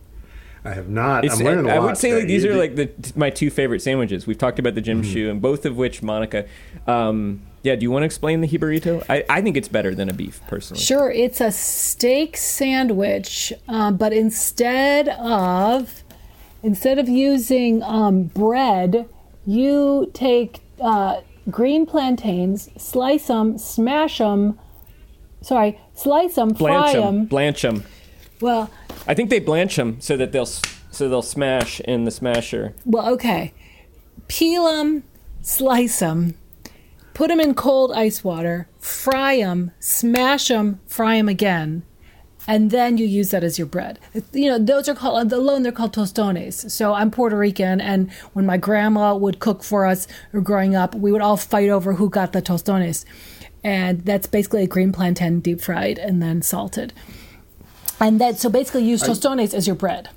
[0.66, 1.24] I have not.
[1.26, 3.30] It's, I'm learning a I lot would say like these You- are like the my
[3.30, 4.26] two favorite sandwiches.
[4.26, 6.46] We've talked about the Jim Shoe, and both of which Monica.
[6.88, 9.04] Um, yeah, do you want to explain the Jibarito?
[9.10, 10.82] I, I think it's better than a beef, personally.
[10.84, 16.04] Sure, it's a steak sandwich, uh, but instead of
[16.64, 19.08] instead of using um, bread,
[19.46, 24.60] you take uh, green plantains, slice them, smash them.
[25.42, 27.16] Sorry, slice them, Blanch fry them.
[27.18, 27.26] them.
[27.26, 27.84] Blanch them.
[28.42, 28.70] Well,
[29.08, 32.74] I think they blanch them so that they'll so they'll smash in the smasher.
[32.86, 33.54] well, okay.
[34.28, 35.04] Peel them,
[35.42, 36.36] slice them,
[37.14, 41.84] put them in cold ice water, fry them, smash them, fry them again,
[42.48, 44.00] and then you use that as your bread.
[44.32, 45.64] You know, those are called alone.
[45.64, 46.72] They're called tostones.
[46.72, 51.12] So I'm Puerto Rican, and when my grandma would cook for us growing up, we
[51.12, 53.06] would all fight over who got the tostones,
[53.64, 56.94] and that's basically a green plantain deep fried and then salted.
[58.00, 60.10] And that so basically use tostones as your bread.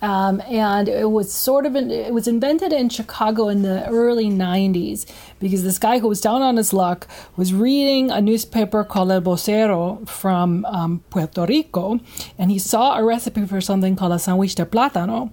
[0.00, 4.26] Um, and it was sort of in, it was invented in Chicago in the early
[4.26, 5.06] 90s
[5.40, 9.22] because this guy who was down on his luck was reading a newspaper called El
[9.22, 11.98] Vocero from um, Puerto Rico,
[12.38, 15.32] and he saw a recipe for something called a sandwich de plátano.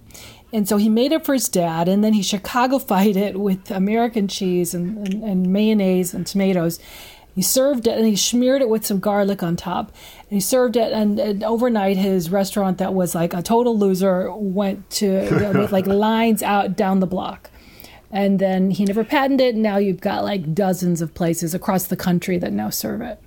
[0.51, 4.27] And so he made it for his dad, and then he Chicagofied it with American
[4.27, 6.79] cheese and, and, and mayonnaise and tomatoes.
[7.36, 9.91] He served it and he smeared it with some garlic on top.
[10.19, 14.34] And he served it, and, and overnight, his restaurant that was like a total loser
[14.34, 17.50] went to with like lines out down the block.
[18.10, 19.54] And then he never patented it.
[19.56, 23.21] And now you've got like dozens of places across the country that now serve it.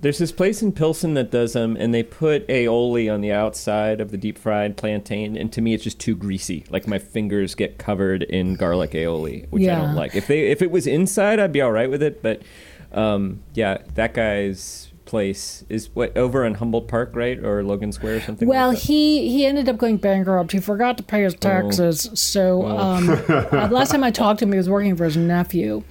[0.00, 4.00] There's this place in Pilsen that does them, and they put aioli on the outside
[4.00, 6.66] of the deep fried plantain, and to me, it's just too greasy.
[6.68, 10.14] Like my fingers get covered in garlic aioli, which I don't like.
[10.14, 12.42] If they if it was inside, I'd be all right with it, but
[12.92, 18.16] um, yeah, that guy's place is what over in Humboldt Park, right, or Logan Square
[18.16, 18.46] or something.
[18.46, 18.84] Well, like that?
[18.84, 20.52] he he ended up going bankrupt.
[20.52, 22.10] He forgot to pay his taxes.
[22.14, 25.82] So um, uh, last time I talked to him, he was working for his nephew.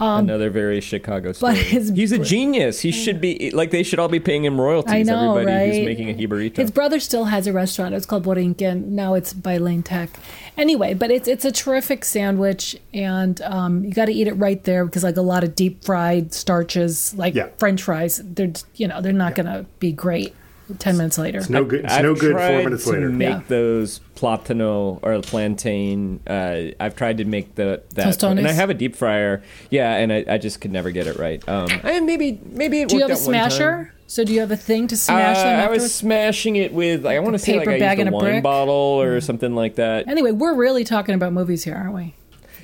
[0.00, 1.52] Another very Chicago story.
[1.52, 2.80] um, his He's a genius.
[2.80, 4.92] He should be like they should all be paying him royalties.
[4.92, 6.56] I know, Everybody who's making a Jibarito.
[6.56, 7.94] His brother still has a restaurant.
[7.94, 8.86] It's called Borinquen.
[8.86, 10.10] Now it's by Lane Tech.
[10.56, 14.62] Anyway, but it's it's a terrific sandwich, and um, you got to eat it right
[14.64, 17.48] there because like a lot of deep fried starches, like Yeah.
[17.58, 20.34] French fries, they're you know they're not gonna be great
[20.78, 21.38] ten minutes later.
[21.38, 21.84] It's no good.
[21.84, 23.08] It's I've no good tried four minutes to later.
[23.10, 23.42] make Yeah.
[23.48, 26.20] those platano or plantain.
[26.26, 28.38] Uh, I've tried to make the that, Tostones?
[28.38, 29.42] and I have a deep fryer.
[29.70, 31.46] Yeah, and I, I just could never get it right.
[31.48, 33.50] Um, and maybe maybe it Do you have a out one time.
[33.50, 33.94] smasher?
[34.06, 37.04] So do you have a thing to smash Uh, them I was smashing it with
[37.04, 38.42] like, I want to say like paper I bag used and a a wine brick?
[38.42, 40.08] bottle or something like that.
[40.08, 42.14] Anyway, we're really talking about movies here, aren't we?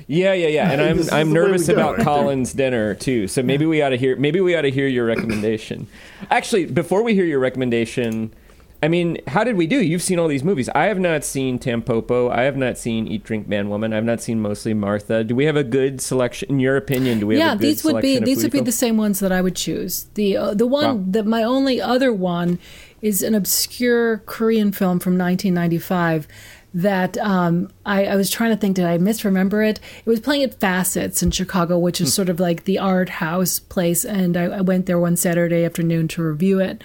[0.07, 0.71] Yeah, yeah, yeah.
[0.71, 2.05] And I'm I'm the way we nervous about right there.
[2.05, 3.27] Colin's dinner too.
[3.27, 5.87] So maybe we ought to hear maybe we ought to hear your recommendation.
[6.31, 8.33] Actually, before we hear your recommendation,
[8.81, 9.81] I mean, how did we do?
[9.81, 10.69] You've seen all these movies.
[10.69, 12.31] I have not seen Tampopo.
[12.31, 13.91] I have not seen Eat, Drink, Man, Woman.
[13.91, 15.23] I've not seen mostly Martha.
[15.23, 16.49] Do we have a good selection?
[16.49, 18.43] In your opinion, do we yeah, have a good these would be selection of these
[18.43, 20.05] would be foodie the same ones that I would choose.
[20.13, 21.03] The uh, the one Wow.
[21.07, 22.59] that my only other one
[23.01, 26.27] is an obscure Korean film from 1995
[26.77, 29.79] that um, I, I was trying to think did I misremember it?
[30.05, 32.03] It was playing at Facets in Chicago, which Hmm.
[32.05, 35.65] is sort of like the art house place, and I, I went there one Saturday
[35.65, 36.83] afternoon to review it.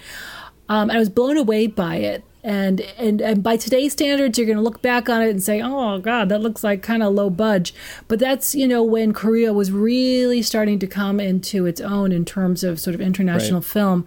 [0.67, 2.23] Um, I was blown away by it.
[2.45, 5.61] And, and and by today's standards, you're going to look back on it and say,
[5.63, 7.73] "Oh God, that looks like kind of low budge."
[8.09, 12.25] But that's you know when Korea was really starting to come into its own in
[12.25, 13.65] terms of sort of international Right.
[13.69, 14.05] film,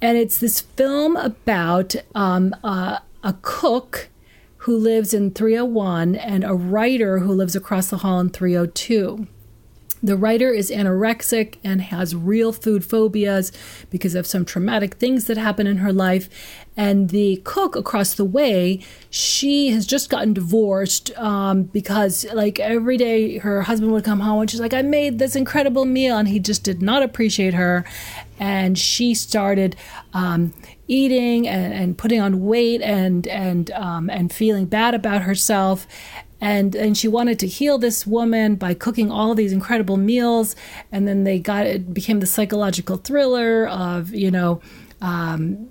[0.00, 4.08] and it's this film about um, uh, a cook
[4.62, 9.26] who lives in 301 and a writer who lives across the hall in 302.
[10.04, 13.52] The writer is anorexic and has real food phobias
[13.90, 16.28] because of some traumatic things that happen in her life.
[16.76, 22.96] And the cook across the way, she has just gotten divorced um, because, like, every
[22.96, 26.18] day her husband would come home and she's like, I made this incredible meal.
[26.18, 27.84] And he just did not appreciate her.
[28.40, 29.76] And she started
[30.14, 30.52] um,
[30.92, 35.86] eating and, and putting on weight and, and, um, and feeling bad about herself.
[36.40, 40.56] And and she wanted to heal this woman by cooking all these incredible meals.
[40.90, 44.60] And then they got it became the psychological thriller of you know
[45.00, 45.68] um,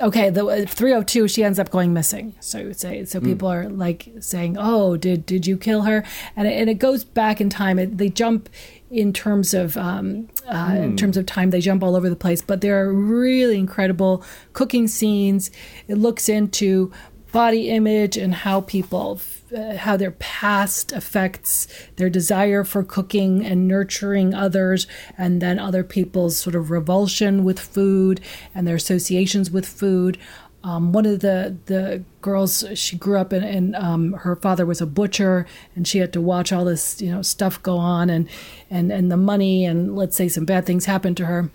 [0.00, 2.34] okay the 302 she ends up going missing.
[2.40, 6.04] So I would say so people are like saying oh did did you kill her?
[6.36, 7.78] And it, and it goes back in time.
[7.78, 8.48] It, they jump
[8.90, 11.50] in terms of um, uh, in terms of time.
[11.50, 12.42] They jump all over the place.
[12.42, 15.50] But there are really incredible cooking scenes.
[15.88, 16.92] It looks into
[17.32, 19.20] body image and how people
[19.54, 24.86] uh, how their past affects their desire for cooking and nurturing others
[25.16, 28.20] and then other people's sort of revulsion with food
[28.54, 30.18] and their associations with food.
[30.64, 34.80] Um, one of the the girls she grew up in, and um, her father was
[34.80, 38.28] a butcher and she had to watch all this you know stuff go on and
[38.70, 41.50] and and the money and let's say some bad things happened to her.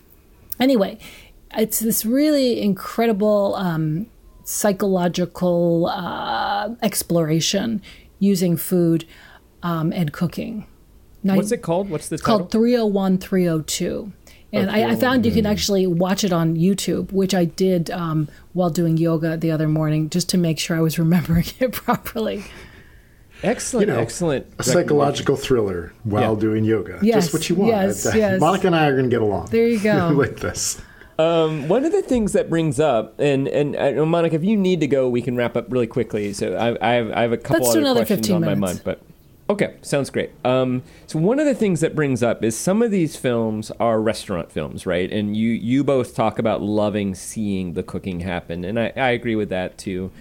[0.59, 0.99] Anyway
[1.55, 4.07] it's this really incredible um,
[4.47, 7.81] psychological uh, exploration
[8.19, 9.05] using food
[9.63, 10.65] um, and cooking.
[11.23, 11.89] Now, What's it called?
[11.89, 12.39] What's the It's title?
[12.39, 14.11] called 301 302.
[14.53, 18.29] And I, I found you can actually watch it on YouTube, which I did um,
[18.53, 22.45] while doing yoga the other morning, just to make sure I was remembering it properly.
[23.43, 24.47] excellent, You know, excellent.
[24.57, 26.39] A psychological thriller while Yeah.
[26.39, 26.97] doing yoga.
[27.01, 27.71] Yes, Just what you want.
[27.71, 28.39] yes, Uh, yes.
[28.39, 29.47] Monica and I are going to get along.
[29.51, 30.15] There you go.
[30.23, 30.81] with this.
[31.19, 34.79] Um, one of the things that brings up, and and uh, Monica, if you need
[34.81, 36.31] to go, we can wrap up really quickly.
[36.33, 38.53] So I, I have I have a couple Let's other another questions 15 on my
[38.53, 38.61] minutes.
[38.61, 39.01] mind, but
[39.49, 40.29] okay, sounds great.
[40.45, 43.99] Um, so one of the things that brings up is some of these films are
[43.99, 45.11] restaurant films, right?
[45.11, 49.35] And you you both talk about loving seeing the cooking happen, and I, I agree
[49.35, 50.11] with that too.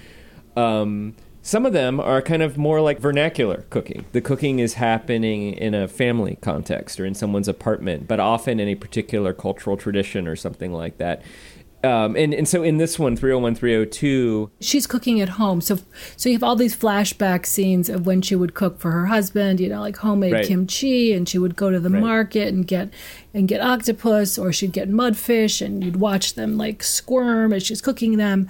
[0.57, 1.15] Um,
[1.47, 4.05] some of them are kind of more like vernacular cooking.
[4.11, 8.67] The cooking is happening in a family context or in someone's apartment, but often in
[8.67, 11.23] a particular cultural tradition or something like that.
[11.85, 15.79] Um, and, and so in this one, 301, 302, She's cooking at home, so
[16.17, 19.61] so you have all these flashback scenes of when she would cook for her husband,
[19.61, 20.47] you know, like homemade Right.
[20.47, 22.03] kimchi, and she would go to the Right.
[22.03, 22.89] market and get
[23.33, 27.83] and get octopus, or she'd get mudfish, and you'd watch them like squirm as she's
[27.83, 28.49] cooking them.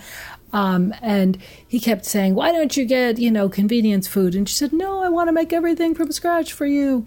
[0.56, 1.36] Um, and
[1.68, 5.02] he kept saying, "Why don't you get you know convenience food?" And she said, "No,
[5.02, 7.04] I want to make everything from scratch for you."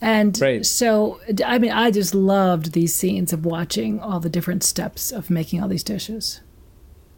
[0.00, 0.64] And Right.
[0.64, 5.28] so, I mean, I just loved these scenes of watching all the different steps of
[5.30, 6.40] making all these dishes.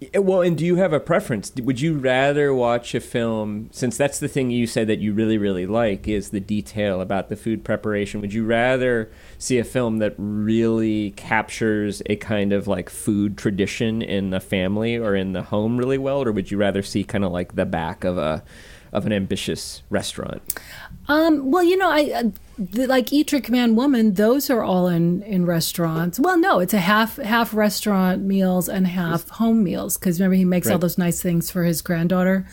[0.01, 1.53] Yeah, Well, and do you have a preference?
[1.57, 5.39] Would you rather watch a film, since that's the thing you said that you really,
[5.39, 8.21] really like, is the detail about the food preparation?
[8.21, 14.01] Would you rather see a film that really captures a kind of like food tradition
[14.03, 17.25] in the family or in the home really well, or would you rather see kind
[17.25, 18.45] of like the back of a
[18.93, 20.43] of an ambitious restaurant?
[21.09, 24.15] Um, well, you know, I uh, the, like Eat Drink Man Woman.
[24.15, 26.21] Those are all in in restaurants.
[26.21, 30.45] Well, no, it's a half half restaurant meals and half home meals because remember he
[30.45, 32.47] makes all those nice things for his granddaughter.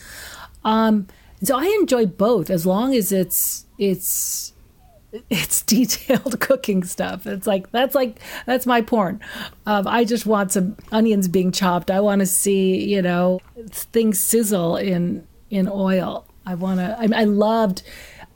[0.64, 1.06] Um,
[1.42, 4.52] so I enjoy both as long as it's it's
[5.30, 7.26] it's detailed cooking stuff.
[7.26, 9.20] It's like that's like that's my porn.
[9.66, 11.90] Um, I just want some onions being chopped.
[11.90, 16.26] I want to see you know things sizzle in in oil.
[16.44, 16.96] I want to.
[16.98, 17.82] I, I loved.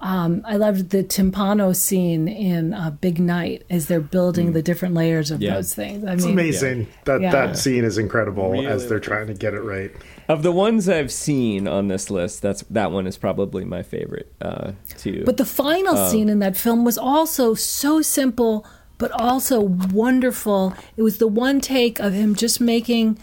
[0.03, 4.95] Um, I loved the timpano scene in uh, Big Night as they're building the different
[4.95, 5.43] layers of Mm.
[5.43, 5.55] Yeah.
[5.57, 6.05] those things.
[6.07, 6.87] I It's mean, amazing.
[7.05, 7.31] That Yeah.
[7.33, 9.91] that scene is incredible Really as they're looking trying to get it right.
[10.27, 14.33] Of the ones I've seen on this list, that's that one is probably my favorite
[14.41, 15.23] uh, too.
[15.27, 18.65] But the final scene in that film was also so simple,
[18.97, 20.73] but also wonderful.
[20.97, 23.19] It was the one take of him just making,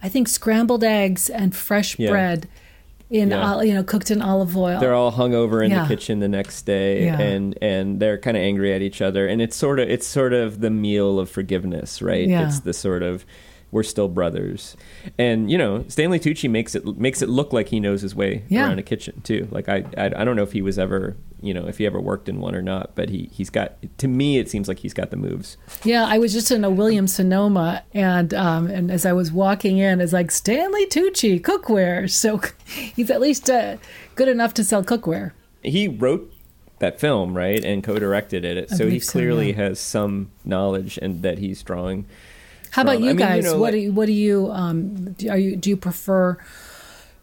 [0.00, 2.10] I think, scrambled eggs and fresh Yeah.
[2.10, 2.48] bread
[3.10, 3.54] in, Yeah.
[3.54, 4.78] ol- you know, cooked in olive oil.
[4.80, 5.82] they're all hung over in Yeah.
[5.82, 7.20] the kitchen the next day Yeah.
[7.20, 10.32] and and they're kind of angry at each other and it's sort of it's sort
[10.32, 13.24] of the meal of forgiveness right it's the sort of
[13.72, 14.76] we're still brothers
[15.18, 18.42] and you know stanley tucci makes it makes it look like he knows his way
[18.48, 18.66] Yeah.
[18.66, 21.54] around a kitchen too like I, I i don't know if he was ever you
[21.54, 24.38] know if he ever worked in one or not but he he's got to me
[24.38, 27.82] it seems like he's got the moves Yeah, I was just in a Williams Sonoma,
[27.94, 32.10] and um, and as I was walking in, it's like Stanley Tucci cookware.
[32.10, 33.76] So he's at least uh,
[34.16, 35.32] good enough to sell cookware.
[35.62, 36.30] he wrote
[36.80, 39.56] that film right and co-directed it so he believe so, clearly yeah.
[39.56, 42.06] has some knowledge and that he's drawing
[42.70, 43.44] How about from- you I mean, you guys?
[43.44, 46.38] know, what like- do you, what do you um are you do you prefer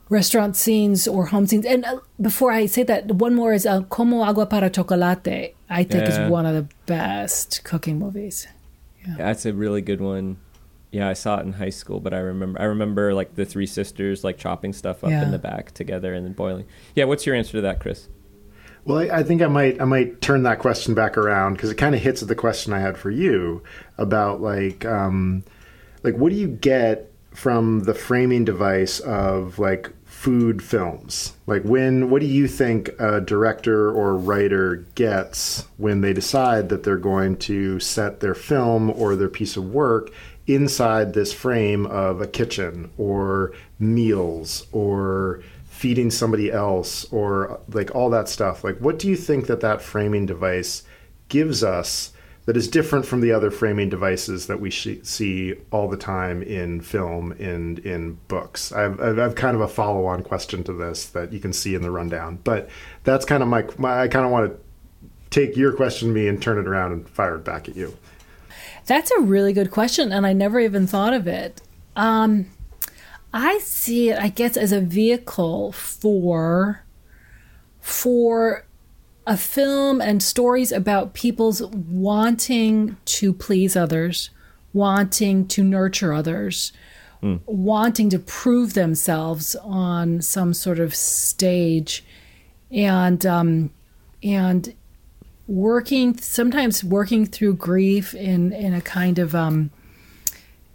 [0.10, 1.65] restaurant scenes or home scenes?
[1.65, 5.55] And uh, before I say that, one more is uh, Como Agua para Chocolate.
[5.69, 6.25] I think Yeah.
[6.25, 8.47] is one of the best cooking movies.
[9.17, 10.38] That's a really good one.
[10.91, 13.65] Yeah, I saw it in high school, but I remember I remember like the three
[13.67, 15.23] sisters like chopping stuff up Yeah.
[15.23, 16.65] in the back together and then boiling.
[16.95, 18.07] Yeah, what's your answer to that, Chris?
[18.88, 21.76] Well, I, I think I might I might turn that question back around because it
[21.76, 23.62] kind of hits at the question I had for you
[23.97, 25.43] about like um,
[26.04, 31.34] like what do you get from the framing device of like food films?
[31.47, 36.84] Like when what do you think a director or writer gets when they decide that
[36.84, 40.12] they're going to set their film or their piece of work
[40.47, 45.41] inside this frame of a kitchen or meals or
[45.77, 48.63] feeding somebody else or like all that stuff.
[48.63, 50.83] Like what do you think that that framing device
[51.27, 52.13] gives us
[52.47, 56.41] that is different from the other framing devices that we sh- see all the time
[56.41, 58.71] in film and in books?
[58.71, 61.83] I've, I've, I've kind of a follow-on question to this that you can see in
[61.83, 62.69] the rundown but
[63.03, 64.59] that's kind of my, my i kind of want to
[65.30, 67.95] take your question to me and turn it around and fire it back at you.
[68.88, 71.61] That's a really good question, and I never even thought of it.
[71.95, 72.49] Um,
[73.34, 76.84] I see it, I guess, as a vehicle for
[77.80, 78.65] for
[79.25, 84.30] a film and stories about people's wanting to please others,
[84.73, 86.71] wanting to nurture others,
[87.45, 92.05] wanting to prove themselves on some sort of stage,
[92.71, 93.69] and um,
[94.23, 94.73] and
[95.47, 99.71] working sometimes working through grief in in a kind of um,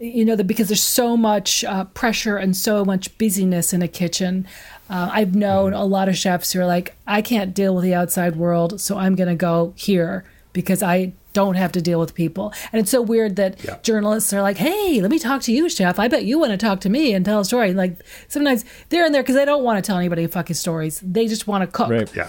[0.02, 3.88] you know, the, because there's so much uh, pressure and so much busyness in a
[3.88, 4.46] kitchen.
[4.90, 7.94] Uh, I've known a lot of chefs who are like, I can't deal with the
[7.94, 12.14] outside world, so I'm going to go here because I don't have to deal with
[12.14, 12.52] people.
[12.72, 13.78] And it's so weird that Yeah.
[13.82, 15.98] journalists are like, hey, let me talk to you, chef.
[15.98, 17.72] I bet you want to talk to me and tell a story.
[17.72, 17.96] Like
[18.28, 21.00] sometimes they're in there because they don't want to tell anybody fucking stories.
[21.00, 21.88] They just want to cook.
[21.90, 22.14] Right.
[22.14, 22.28] Yeah.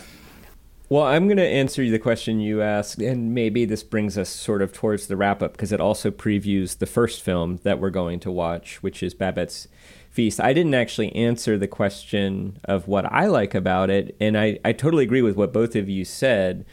[0.93, 4.61] Well, I'm going to answer the question you asked, and maybe this brings us sort
[4.61, 8.19] of towards the wrap up because it also previews the first film that we're going
[8.19, 9.67] to watch, which is Babette's
[10.11, 10.39] Feast.
[10.39, 14.71] I didn't actually answer the question of what I like about it, and I, I
[14.71, 16.63] totally agree with what both of you said,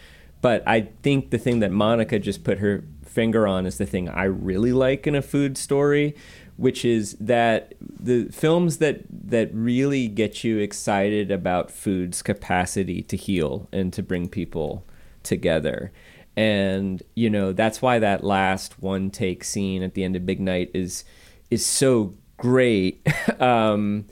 [0.43, 4.11] but I think the thing that Monica just put her finger on is the thing
[4.11, 6.15] I really like in a food story,
[6.61, 13.17] which is that the films that that really get you excited about food's capacity to
[13.17, 14.85] heal and to bring people
[15.23, 15.91] together.
[16.37, 20.39] And you know, that's why that last one take scene at the end of Big
[20.39, 21.03] Night is
[21.51, 23.09] is so great.
[23.41, 24.05] um,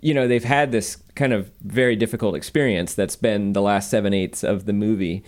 [0.00, 4.14] you know, they've had this kind of very difficult experience that's been the last seven
[4.14, 5.24] eighths of the movie.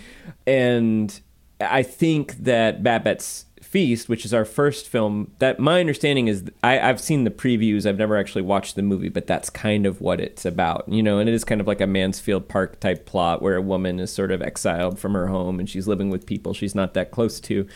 [0.46, 1.20] And
[1.60, 6.80] I think that Babette's Feast, which is our first film, that my understanding is I,
[6.80, 7.84] I've seen the previews.
[7.84, 11.18] I've never actually watched the movie, but that's kind of what it's about, you know.
[11.18, 14.10] And it is kind of like a Mansfield Park type plot where a woman is
[14.10, 17.40] sort of exiled from her home and she's living with people she's not that close
[17.40, 17.66] to.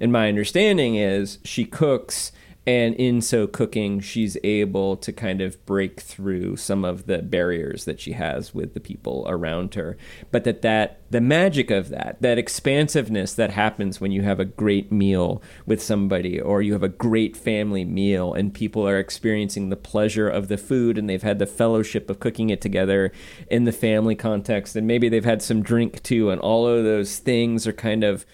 [0.00, 2.32] And my understanding is she cooks
[2.66, 7.84] and in so cooking she's able to kind of break through some of the barriers
[7.86, 9.96] that she has with the people around her.
[10.30, 14.44] But that that the magic of that that expansiveness that happens when you have a
[14.44, 19.68] great meal with somebody or you have a great family meal and people are experiencing
[19.68, 23.10] the pleasure of the food and they've had the fellowship of cooking it together
[23.50, 27.18] in the family context and maybe they've had some drink too and all of those
[27.18, 28.24] things are kind of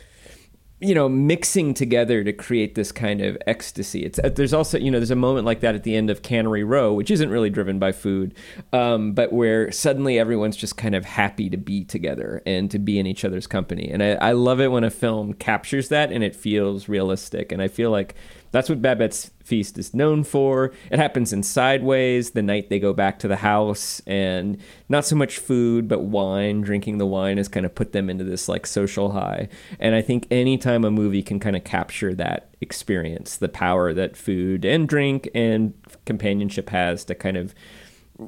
[0.81, 4.05] you know mixing together to create this kind of ecstasy.
[4.05, 6.23] It's uh, there's also you know there's a moment like that at the end of
[6.23, 8.35] cannery row which isn't really driven by food
[8.73, 12.99] um, but where suddenly everyone's just kind of happy to be together and to be
[12.99, 13.91] in each other's company.
[13.91, 17.51] And I, I love it when a film captures that and it feels realistic.
[17.53, 18.15] And i feel like
[18.51, 20.73] that's what babette's feast is known for.
[20.91, 25.17] It happens in sideways the night they go back to the house and not so
[25.17, 26.61] much food but wine.
[26.61, 29.49] Drinking the wine has kind of put them into this like social high.
[29.79, 34.17] And i think anytime a movie can kind of capture that experience the power that
[34.17, 35.75] food and drink and
[36.05, 37.55] companionship has to kind of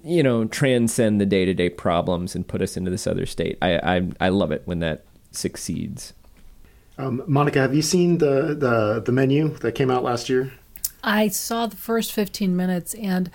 [0.04, 4.08] you know transcend the day-to-day problems and put us into this other state i i,
[4.20, 6.12] I love it when that succeeds
[7.00, 10.52] Um, Monica, have you seen the, the the menu that came out last year?
[11.02, 13.30] I saw the first 15 minutes and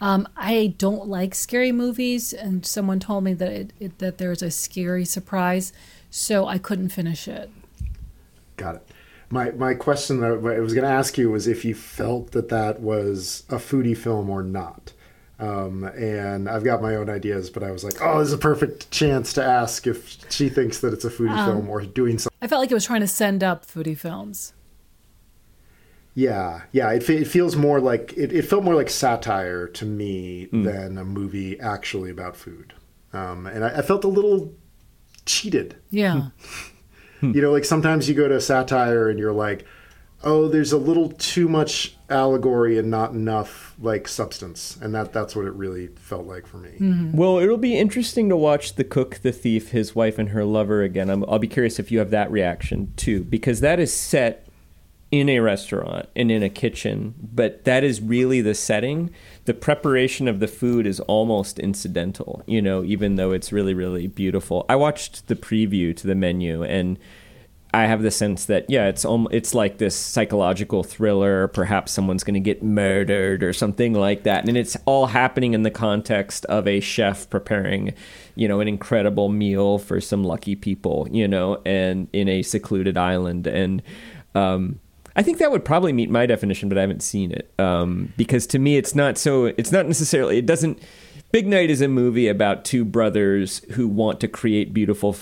[0.00, 4.42] um, I don't like scary movies, and someone told me that it, it, that there's
[4.42, 5.72] a scary surprise,
[6.08, 7.50] so I couldn't finish it.
[8.56, 8.88] Got it.
[9.30, 12.48] My my question that I was going to ask you was if you felt that
[12.50, 14.92] that was a foodie film or not.
[15.40, 18.38] Um, and I've got my own ideas, but I was like, oh, this is a
[18.38, 22.36] perfect chance to ask if she thinks that it's a foodie film or doing something.
[22.42, 24.52] I felt like it was trying to send up foodie films.
[26.14, 26.90] Yeah, yeah.
[26.90, 31.04] It, it feels more like it, it felt more like satire to me than a
[31.04, 32.74] movie actually about food.
[33.12, 34.52] Um, and I, I felt a little
[35.26, 35.76] cheated.
[35.90, 36.30] Yeah.
[37.20, 39.66] You know, like sometimes you go to satire and you're like,
[40.24, 45.36] oh, there's a little too much allegory and not enough like substance, and that that's
[45.36, 46.70] what it really felt like for me.
[46.70, 47.16] Mm-hmm.
[47.16, 50.82] Well, it'll be interesting to watch The Cook, the Thief, His Wife, and Her Lover
[50.82, 51.10] again.
[51.10, 54.46] I'm, I'll be curious if you have that reaction too, because that is set
[55.10, 59.10] in a restaurant and in a kitchen, but that is really the setting.
[59.46, 64.06] The preparation of the food is almost incidental, you know, even though it's really, really
[64.06, 64.66] beautiful.
[64.68, 66.98] I watched the preview to the menu and
[67.74, 71.48] I have the sense that yeah, it's almost, it's like this psychological thriller.
[71.48, 75.62] Perhaps someone's going to get murdered or something like that, and it's all happening in
[75.64, 77.92] the context of a chef preparing,
[78.36, 82.96] you know, an incredible meal for some lucky people, you know, and in a secluded
[82.96, 83.46] island.
[83.46, 83.82] And
[84.34, 84.80] um,
[85.14, 88.46] I think that would probably meet my definition, but I haven't seen it um, because
[88.48, 89.46] to me, it's not so.
[89.46, 90.38] It's not necessarily.
[90.38, 90.80] It doesn't.
[91.32, 95.14] Big Night is a movie about two brothers who want to create beautiful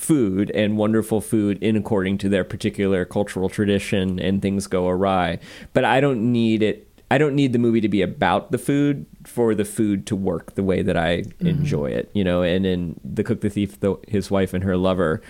[0.00, 5.38] food and wonderful food in according to their particular cultural tradition and things go awry.
[5.72, 9.06] But i don't need it i don't need the movie to be about the food
[9.24, 11.46] for the food to work the way that i mm-hmm.
[11.46, 12.42] enjoy it you know?
[12.42, 15.20] And in the cook the thief the, his wife and her lover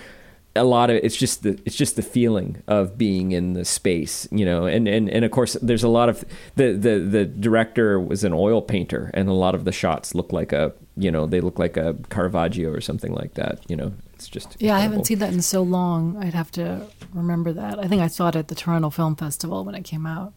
[0.57, 4.29] a lot of it's just the it's just the feeling of being in the space
[4.31, 4.67] you know?
[4.67, 6.25] And and, and of course there's a lot of
[6.57, 10.33] the, the the director was an oil painter and a lot of the shots look
[10.33, 13.93] like a you know they look like a caravaggio or something like that you know
[14.21, 16.17] it's just Yeah, I haven't seen that in so long.
[16.23, 17.79] I'd have to remember that.
[17.79, 20.35] I think I saw it at the Toronto Film Festival when it came out.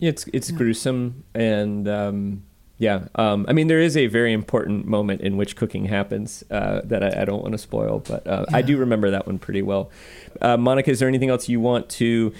[0.00, 2.42] it's it's gruesome and um
[2.78, 6.80] yeah um i mean there is a very important moment in which cooking happens uh
[6.84, 9.62] that i, I don't want to spoil but uh, i do remember that one pretty
[9.62, 9.90] well
[10.42, 12.32] uh, monica is there anything else you want to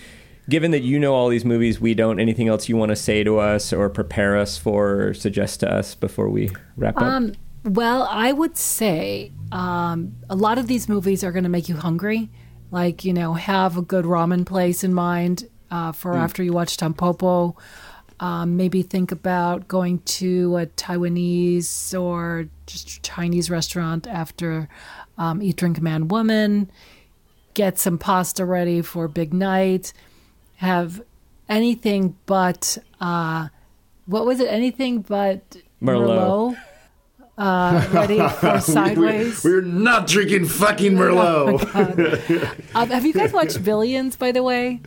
[0.49, 3.23] given that you know all these movies we don't anything else you want to say
[3.23, 7.33] to us or prepare us for or suggest to us before we wrap up Um,
[7.65, 11.77] well, I would say um, a lot of these movies are going to make you
[11.77, 12.31] hungry.
[12.71, 16.77] Like, you know, have a good ramen place in mind uh, for after you watch
[16.77, 17.57] Tampopo.
[18.21, 24.69] Um, maybe think about going to a Taiwanese or just Chinese restaurant after
[25.19, 26.71] um, Eat, Drink, Man, Woman.
[27.55, 29.93] Get some pasta ready for big night.
[30.57, 31.03] Have
[31.49, 33.49] anything but, uh,
[34.07, 34.49] what was it?
[34.49, 36.55] Anything but Merlot.
[36.55, 36.57] Merlot
[37.41, 39.43] uh, ready for Sideways.
[39.43, 42.57] We're not drinking fucking Merlot.
[42.75, 44.81] Um, have you guys watched Billions, by the way?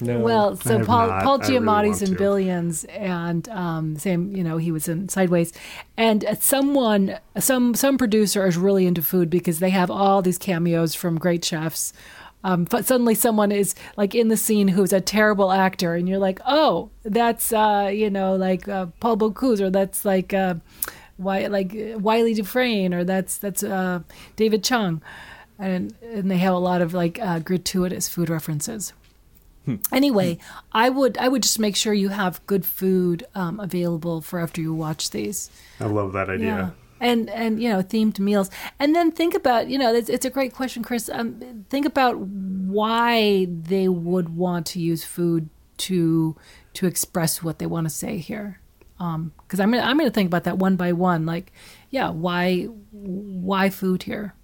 [0.00, 1.24] no Well, so Paul, not.
[1.24, 2.16] Paul I really Giamatti's in to.
[2.16, 5.52] Billions, and um, same, you know, he was in Sideways,
[5.96, 10.38] and uh, someone, some some producer is really into food because they have all these
[10.38, 11.92] cameos from great chefs.
[12.42, 16.18] Um, but suddenly someone is like in the scene who's a terrible actor, and you're
[16.18, 20.32] like, oh, that's uh, you know, like uh, Paul Bocuse, or that's like.
[20.32, 20.54] Uh,
[21.20, 24.00] why like Wylie Dufresne or that's that's uh,
[24.36, 25.02] David Chang,
[25.58, 28.92] and and they have a lot of like uh, gratuitous food references.
[29.92, 30.38] Anyway,
[30.72, 34.60] I would I would just make sure you have good food um, available for after
[34.60, 35.50] you watch these.
[35.78, 36.46] I love that idea.
[36.46, 36.70] Yeah.
[37.00, 40.30] And and you know themed meals, and then think about you know it's, it's a
[40.30, 41.08] great question, Chris.
[41.12, 45.48] Um, think about why they would want to use food
[45.78, 46.36] to
[46.74, 48.60] to express what they want to say here.
[49.00, 51.26] Um, because I'm gonna, I'm going to think about that one by one.
[51.26, 51.52] Like,
[51.90, 54.34] yeah, why why food here?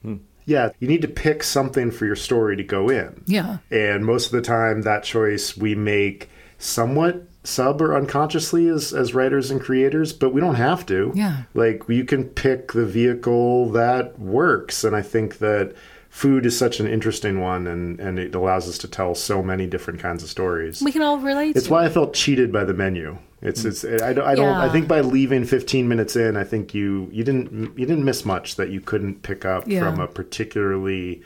[0.00, 0.16] Hmm.
[0.44, 3.22] Yeah, you need to pick something for your story to go in.
[3.26, 6.28] Yeah, And most of the time, that choice we make
[6.58, 11.12] somewhat sub or unconsciously as, as writers and creators, but we don't have to.
[11.14, 11.42] Yeah.
[11.54, 14.82] Like, you can pick the vehicle that works.
[14.82, 15.74] And I think that
[16.08, 19.66] food is such an interesting one, and, and it allows us to tell so many
[19.66, 20.82] different kinds of stories.
[20.82, 21.56] we can all relate.
[21.56, 21.86] It's why it.
[21.86, 23.18] I felt cheated by the menu.
[23.42, 26.74] It's it's I don't I don't I think by leaving 15 minutes in, I think
[26.74, 29.80] you you didn't you didn't miss much that you couldn't pick up Yeah.
[29.80, 31.22] from a particularly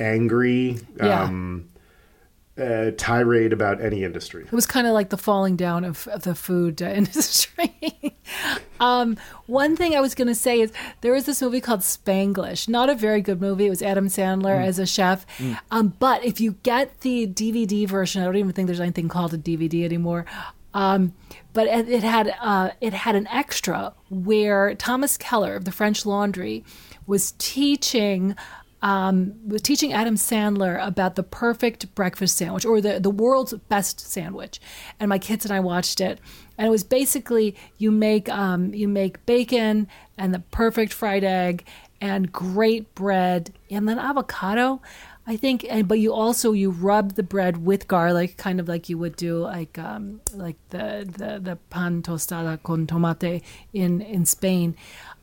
[0.00, 1.24] angry Yeah.
[1.24, 1.68] um,
[2.60, 4.42] uh, tirade about any industry.
[4.44, 7.72] It was kind of like the falling down of, of the food uh, industry.
[8.80, 12.68] um, one thing I was going to say is there was this movie called Spanglish.
[12.68, 13.66] Not a very good movie.
[13.66, 15.24] It was Adam Sandler as a chef.
[15.70, 19.32] Um, but if you get the DVD version, I don't even think there's anything called
[19.34, 20.26] a DVD anymore.
[20.74, 21.14] Um,
[21.52, 26.64] but it, had uh, it had an extra where Thomas Keller of the French Laundry
[27.06, 28.36] was teaching
[28.80, 33.98] um, was teaching Adam Sandler about the perfect breakfast sandwich or the, the world's best
[33.98, 34.60] sandwich.
[35.00, 36.20] And my kids and I watched it.
[36.56, 41.64] And it was basically you make um, you make bacon and the perfect fried egg
[42.00, 44.80] and great bread and then avocado.
[45.28, 48.88] I think, and but you also you rub the bread with garlic, kind of like
[48.88, 53.42] you would do like um, like the, the the pan tostada con tomate
[53.74, 54.74] in in Spain.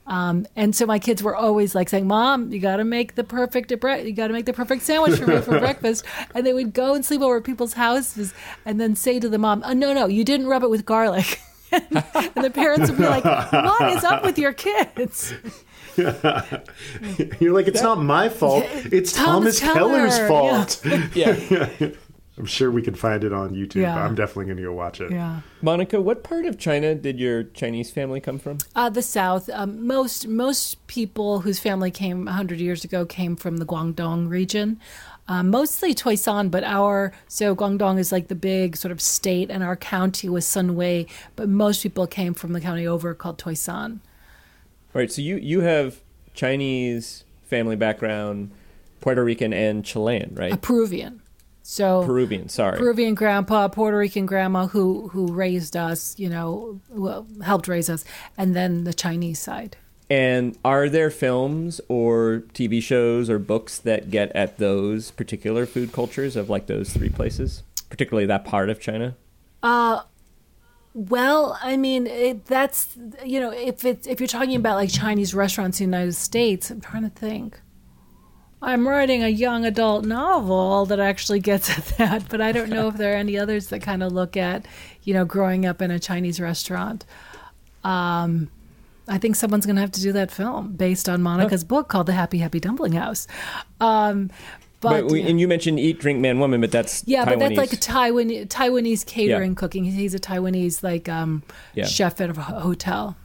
[0.05, 3.23] Um, and so my kids were always like saying, "Mom, you got to make the
[3.23, 6.53] perfect bre- you got to make the perfect sandwich for me for breakfast." And they
[6.53, 8.31] would go and sleep over at people's houses,
[8.63, 11.41] and then say to the mom, oh, "No, no, you didn't rub it with garlic."
[11.71, 12.03] and
[12.35, 15.33] the parents would be like, "What is up with your kids?"
[17.39, 18.65] You're like, it's not my fault.
[18.67, 20.81] It's Thomas, Thomas Keller's fault.
[21.15, 21.91] yeah
[22.37, 23.81] I'm sure we can find it on YouTube.
[23.81, 23.95] Yeah.
[23.95, 25.11] But I'm definitely going to go watch it.
[25.11, 25.39] Yeah.
[25.61, 29.49] monica what part of china did your chinese family come from Uh, the South.
[29.53, 34.79] Um, most most people whose family came 100 years ago came from the Guangdong region,
[35.29, 39.63] um, mostly Toisan, but our so Guangdong is like the big sort of state, and
[39.63, 44.01] our county was Sunway, but most people came from the county over called Toisan.
[44.95, 45.99] Right, so you you have
[46.33, 48.51] Chinese family background,
[49.01, 50.53] Puerto Rican and Chilean, right?
[50.53, 51.21] A Peruvian.
[51.63, 52.77] So Peruvian, sorry.
[52.77, 58.05] Peruvian grandpa, Puerto Rican grandma who who raised us, you know, well, helped raise us,
[58.37, 59.75] and then the Chinese side.
[60.09, 65.91] and are there films or TV shows or books that get at those particular food
[65.91, 69.15] cultures of like those three places, particularly that part of China?
[69.63, 70.03] Uh,
[70.95, 75.35] Well, I mean, it, that's you know, if it's if you're talking about like Chinese
[75.35, 77.59] restaurants in the United States, I'm trying to think.
[78.61, 82.87] I'm writing a young adult novel that actually gets at that, but I don't know
[82.87, 84.65] if there are any others that kind of look at,
[85.03, 87.03] you know, growing up in a Chinese restaurant.
[87.83, 88.49] Um,
[89.05, 92.07] I think someone's going to have to do that film based on Monica's book called
[92.07, 93.27] The Happy Happy Dumpling House.
[93.81, 94.31] Um,
[94.89, 97.57] but, But we, and you mentioned Eat, Drink, Man, Woman, but that's yeah, but that's
[97.57, 99.55] like a Taiwan Taiwanese catering Yeah.
[99.55, 99.83] cooking.
[99.85, 101.85] He's a Taiwanese like um, Yeah.
[101.85, 103.15] chef at a hotel.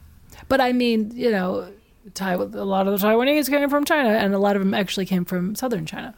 [0.47, 1.67] But I mean, you know,
[2.15, 5.05] Tai- a lot of the Taiwanese came from China, and a lot of them actually
[5.05, 6.13] came from southern China.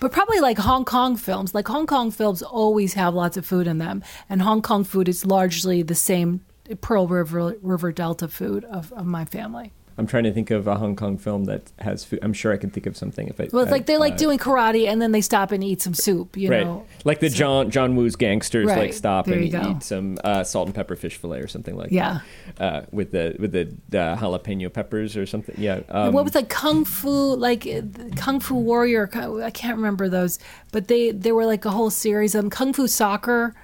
[0.00, 1.54] But probably like Hong Kong films.
[1.54, 5.08] Like Hong Kong films always have lots of food in them, and Hong Kong food
[5.08, 6.40] is largely the same
[6.80, 9.72] Pearl River River Delta food of, of my family.
[9.96, 12.18] I'm trying to think of a Hong Kong film that has food.
[12.22, 13.48] I'm sure I can think of something if I.
[13.52, 15.94] Well, it's like they're like uh, doing karate, and then they stop and eat some
[15.94, 16.36] soup.
[16.36, 19.82] You Right, know, like the John John Woo's gangsters, like Right, stop there and eat
[19.82, 22.20] some uh, salt and pepper fish fillet or something like Yeah.
[22.56, 22.74] that.
[22.74, 25.54] Uh, with the with the jalapeno peppers or something.
[25.58, 25.80] Yeah.
[25.88, 27.82] Um, what was like kung fu like uh,
[28.16, 29.08] kung fu warrior
[29.42, 30.38] i can't remember those
[30.72, 33.54] but they there were like a whole series of them kung fu soccer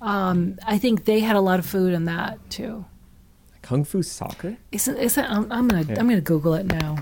[0.00, 2.84] um i think they had a lot of food in that too
[3.70, 4.56] Kung Fu Soccer.
[4.72, 6.96] isn't isn't i'm, I'm gonna i'm gonna google it now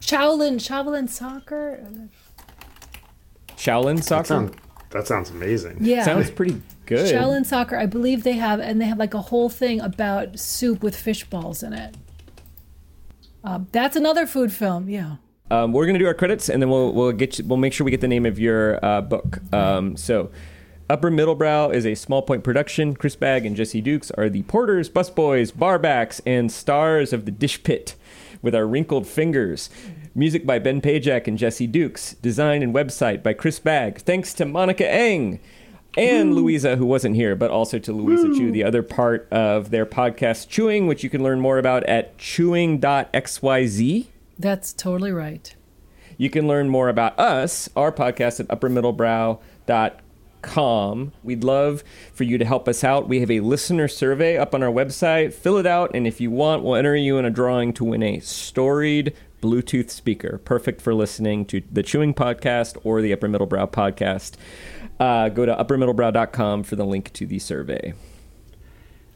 [0.00, 1.78] shaolin shaolin soccer
[3.56, 4.24] Shaolin That, Soccer.
[4.26, 4.56] sound,
[4.90, 5.78] that sounds amazing.
[5.80, 7.14] yeah Sounds pretty good.
[7.14, 10.82] shaolin soccer i believe they have and they have like a whole thing about soup
[10.82, 11.94] with fish balls in it
[13.44, 15.16] uh, that's another food film yeah
[15.50, 17.84] Um, we're gonna do our credits, and then we'll we'll get you, we'll make sure
[17.84, 19.38] we get the name of your uh, book.
[19.52, 20.30] Um, so,
[20.90, 22.94] Upper Middlebrow is a small point production.
[22.94, 27.62] Chris Bagg and Jesse Dukes are the porters, busboys, barbacks, and stars of the Dish
[27.62, 27.94] Pit,
[28.42, 29.70] with our wrinkled fingers.
[30.14, 32.14] Music by Ben Pajak and Jesse Dukes.
[32.14, 33.98] Design and website by Chris Bagg.
[34.00, 35.40] Thanks to Monica Eng.
[35.96, 39.86] And Louisa, who wasn't here, but also to Louisa Chew, the other part of their
[39.86, 44.06] podcast, Chewing, which you can learn more about at chewing.xyz.
[44.36, 45.54] that's totally right
[46.18, 50.03] You can learn more about us, our podcast at uppermiddlebrow.com.
[51.22, 53.08] We'd love for you to help us out.
[53.08, 55.32] We have a listener survey up on our website.
[55.32, 58.02] Fill it out, and if you want, we'll enter you in a drawing to win
[58.02, 63.46] a storied Bluetooth speaker, perfect for listening to the Chewing Podcast or the Upper Middle
[63.46, 64.36] Brow Podcast.
[64.98, 67.92] Uh, go to uppermiddlebrow.com for the link to the survey.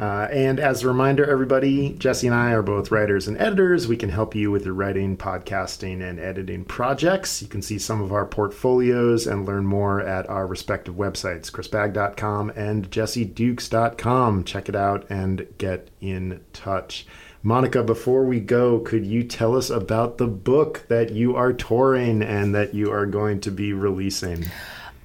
[0.00, 3.88] Uh, and as a reminder, everybody, Jesse and I are both writers and editors.
[3.88, 7.42] We can help you with your writing, podcasting, and editing projects.
[7.42, 12.50] You can see some of our portfolios and learn more at our respective websites, chrisbagg.com
[12.50, 14.44] and jessedukes.com.
[14.44, 17.04] Check it out and get in touch.
[17.42, 22.22] Monica, before we go, could you tell us about the book that you are touring
[22.22, 24.44] and that you are going to be releasing?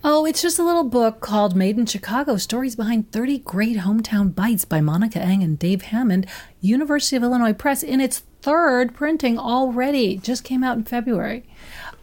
[0.05, 4.35] Oh, it's just a little book called Made in Chicago Stories Behind 30 Great Hometown
[4.35, 6.25] Bites by Monica Eng and Dave Hammond,
[6.59, 10.17] University of Illinois Press, in its third printing already.
[10.17, 11.45] Just came out in February.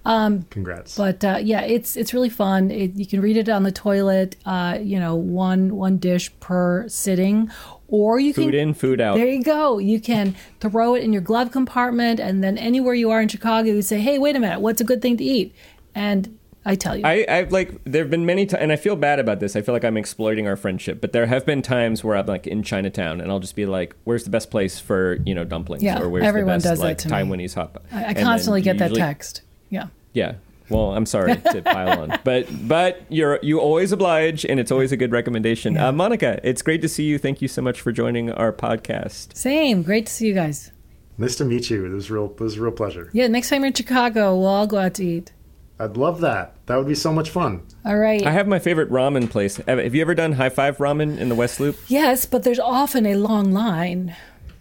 [0.07, 0.97] Um, Congrats.
[0.97, 2.71] But uh, yeah, it's it's really fun.
[2.71, 6.89] It, you can read it on the toilet, uh, you know, one one dish per
[6.89, 7.51] sitting,
[7.87, 9.17] or you Food can food in, food out.
[9.19, 9.77] there you go.
[9.77, 13.69] You can throw it in your glove compartment, and then anywhere you are in Chicago,
[13.69, 15.55] you say, "Hey, wait a minute, what's a good thing to eat?"
[15.95, 18.95] And I tell you, I, I've like there have been many times, and I feel
[18.97, 19.57] bad about this.
[19.57, 22.47] I feel like I'm exploiting our friendship, but there have been times where I'm like
[22.47, 25.83] in Chinatown, and I'll just be like, "Where's the best place for you know dumplings?"
[25.83, 27.15] Yeah, or "Where's everyone the best does that like to me.
[27.15, 29.43] Taiwanese hot?" pot?" I, I constantly get that text.
[29.71, 29.87] Yeah.
[30.13, 30.35] Yeah.
[30.69, 34.93] Well, I'm sorry to pile on, but but you're you always oblige, and it's always
[34.93, 35.77] a good recommendation.
[35.77, 37.19] Uh, Monica, it's great to see you.
[37.19, 39.35] Thank you so much for joining our podcast.
[39.37, 39.83] Same.
[39.83, 40.71] Great to see you guys.
[41.19, 41.87] nice to meet you.
[41.87, 42.27] It was real.
[42.27, 43.11] It was a real pleasure.
[43.13, 45.33] Yeah, next time you're in Chicago, we'll all go out to eat.
[45.81, 46.55] I'd love that.
[46.67, 47.63] That would be so much fun.
[47.87, 48.25] All right.
[48.27, 49.57] I have my favorite ramen place.
[49.57, 51.77] Have have you ever done High Five Ramen in the West Loop?
[51.89, 54.15] yes, but there's often a long line.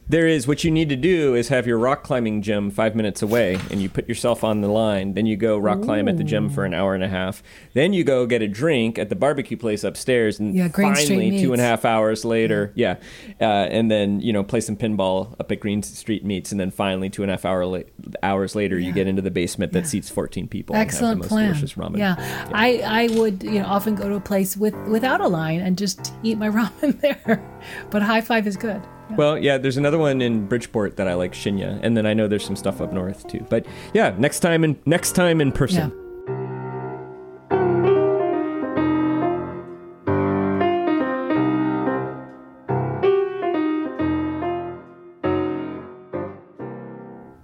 [0.10, 0.48] There is.
[0.48, 3.80] What you need to do is have your rock climbing gym five minutes away, and
[3.80, 5.14] you put yourself on the line.
[5.14, 7.44] Then you go rock climb at the gym for an hour and a half.
[7.74, 11.40] Then you go get a drink at the barbecue place upstairs, and Yeah, Green finally,
[11.40, 12.96] two and a half hours later, yeah,
[13.40, 16.72] uh, and then you know play some pinball up at Green Street Meats, and then
[16.72, 17.80] finally, two and a half hour la-
[18.24, 20.76] hours later, you get into the basement that seats fourteen people.
[20.76, 21.48] Excellent and have the most plan.
[21.50, 21.98] delicious ramen.
[22.00, 22.50] Yeah.
[22.52, 25.78] I I would you know often go to a place with without a line and
[25.78, 27.44] just eat my ramen there.
[27.92, 28.82] But high five is good.
[29.18, 32.28] Well, yeah, there's another one in Bridgeport that I like, Shinya, and then I know
[32.28, 33.46] there's some stuff up north too.
[33.50, 35.90] But yeah, next time in next time in person.
[35.90, 36.06] Yeah.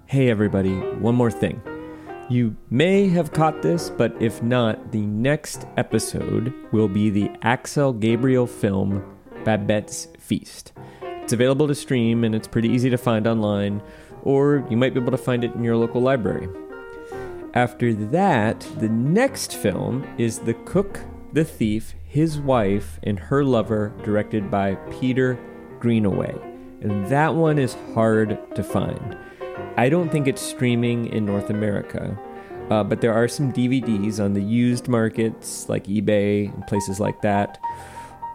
[0.06, 1.60] Hey, everybody, one more thing.
[2.30, 7.92] You may have caught this, but if not, the next episode will be the Axel
[7.92, 9.04] Gabriel film
[9.44, 10.72] Babette's Feast.
[11.26, 13.82] It's available to stream and it's pretty easy to find online,
[14.22, 16.48] or you might be able to find it in your local library.
[17.52, 21.00] after that, the next film is The Cook,
[21.32, 25.36] the Thief, His Wife, and Her Lover, directed by Peter
[25.80, 26.32] Greenaway.
[26.82, 29.18] And that one is hard to find.
[29.76, 32.16] I don't think it's streaming in North America,
[32.70, 37.20] uh, but there are some DVDs on the used markets like eBay and places like
[37.22, 37.58] that.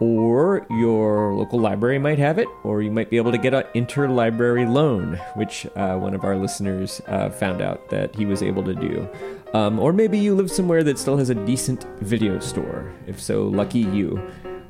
[0.02, 3.62] Or your local library might have it, or you might be able to get an
[3.76, 8.64] interlibrary loan, which uh, one of our listeners uh, found out that he was able
[8.64, 9.08] to do.
[9.54, 12.92] Um, or maybe you live somewhere that still has a decent video store.
[13.06, 14.20] If so, lucky you.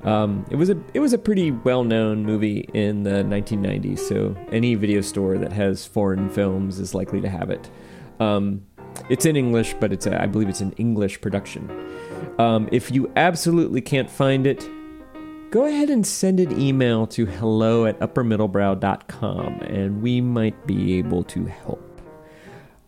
[0.05, 4.37] Um, it was a it was a pretty well known movie in the 1990s, so
[4.51, 7.71] any video store that has foreign films is likely to have it.
[8.21, 8.67] Um,
[9.09, 11.71] it's in English, but it's a, I believe it's an English production.
[12.39, 14.69] Um, if you absolutely can't find it,
[15.53, 21.23] go ahead and send an email to hello at uppermiddlebrow.com and we might be able
[21.23, 22.01] to help.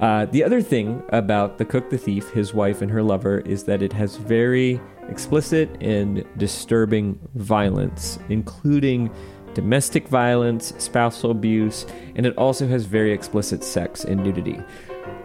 [0.00, 3.64] Uh, the other thing about The Cook the Thief, his wife, and her lover is
[3.64, 9.10] that it has very explicit and disturbing violence, including
[9.52, 11.84] domestic violence, spousal abuse,
[12.16, 14.58] and it also has very explicit sex and nudity.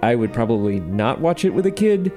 [0.04, 2.12] I would probably not watch it with a kid,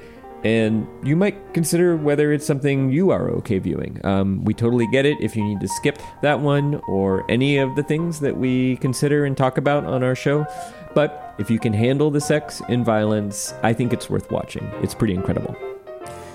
[0.44, 4.00] and you might consider whether it's something you are okay viewing.
[4.04, 7.74] Um, we totally get it if you need to skip that one or any of
[7.76, 10.46] the things that we consider and talk about on our show.
[10.94, 14.64] But if you can handle the sex and violence, I think it's worth watching.
[14.82, 15.56] It's pretty incredible.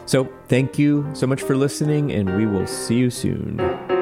[0.05, 3.96] So, thank you so much for listening, and we will see you soon.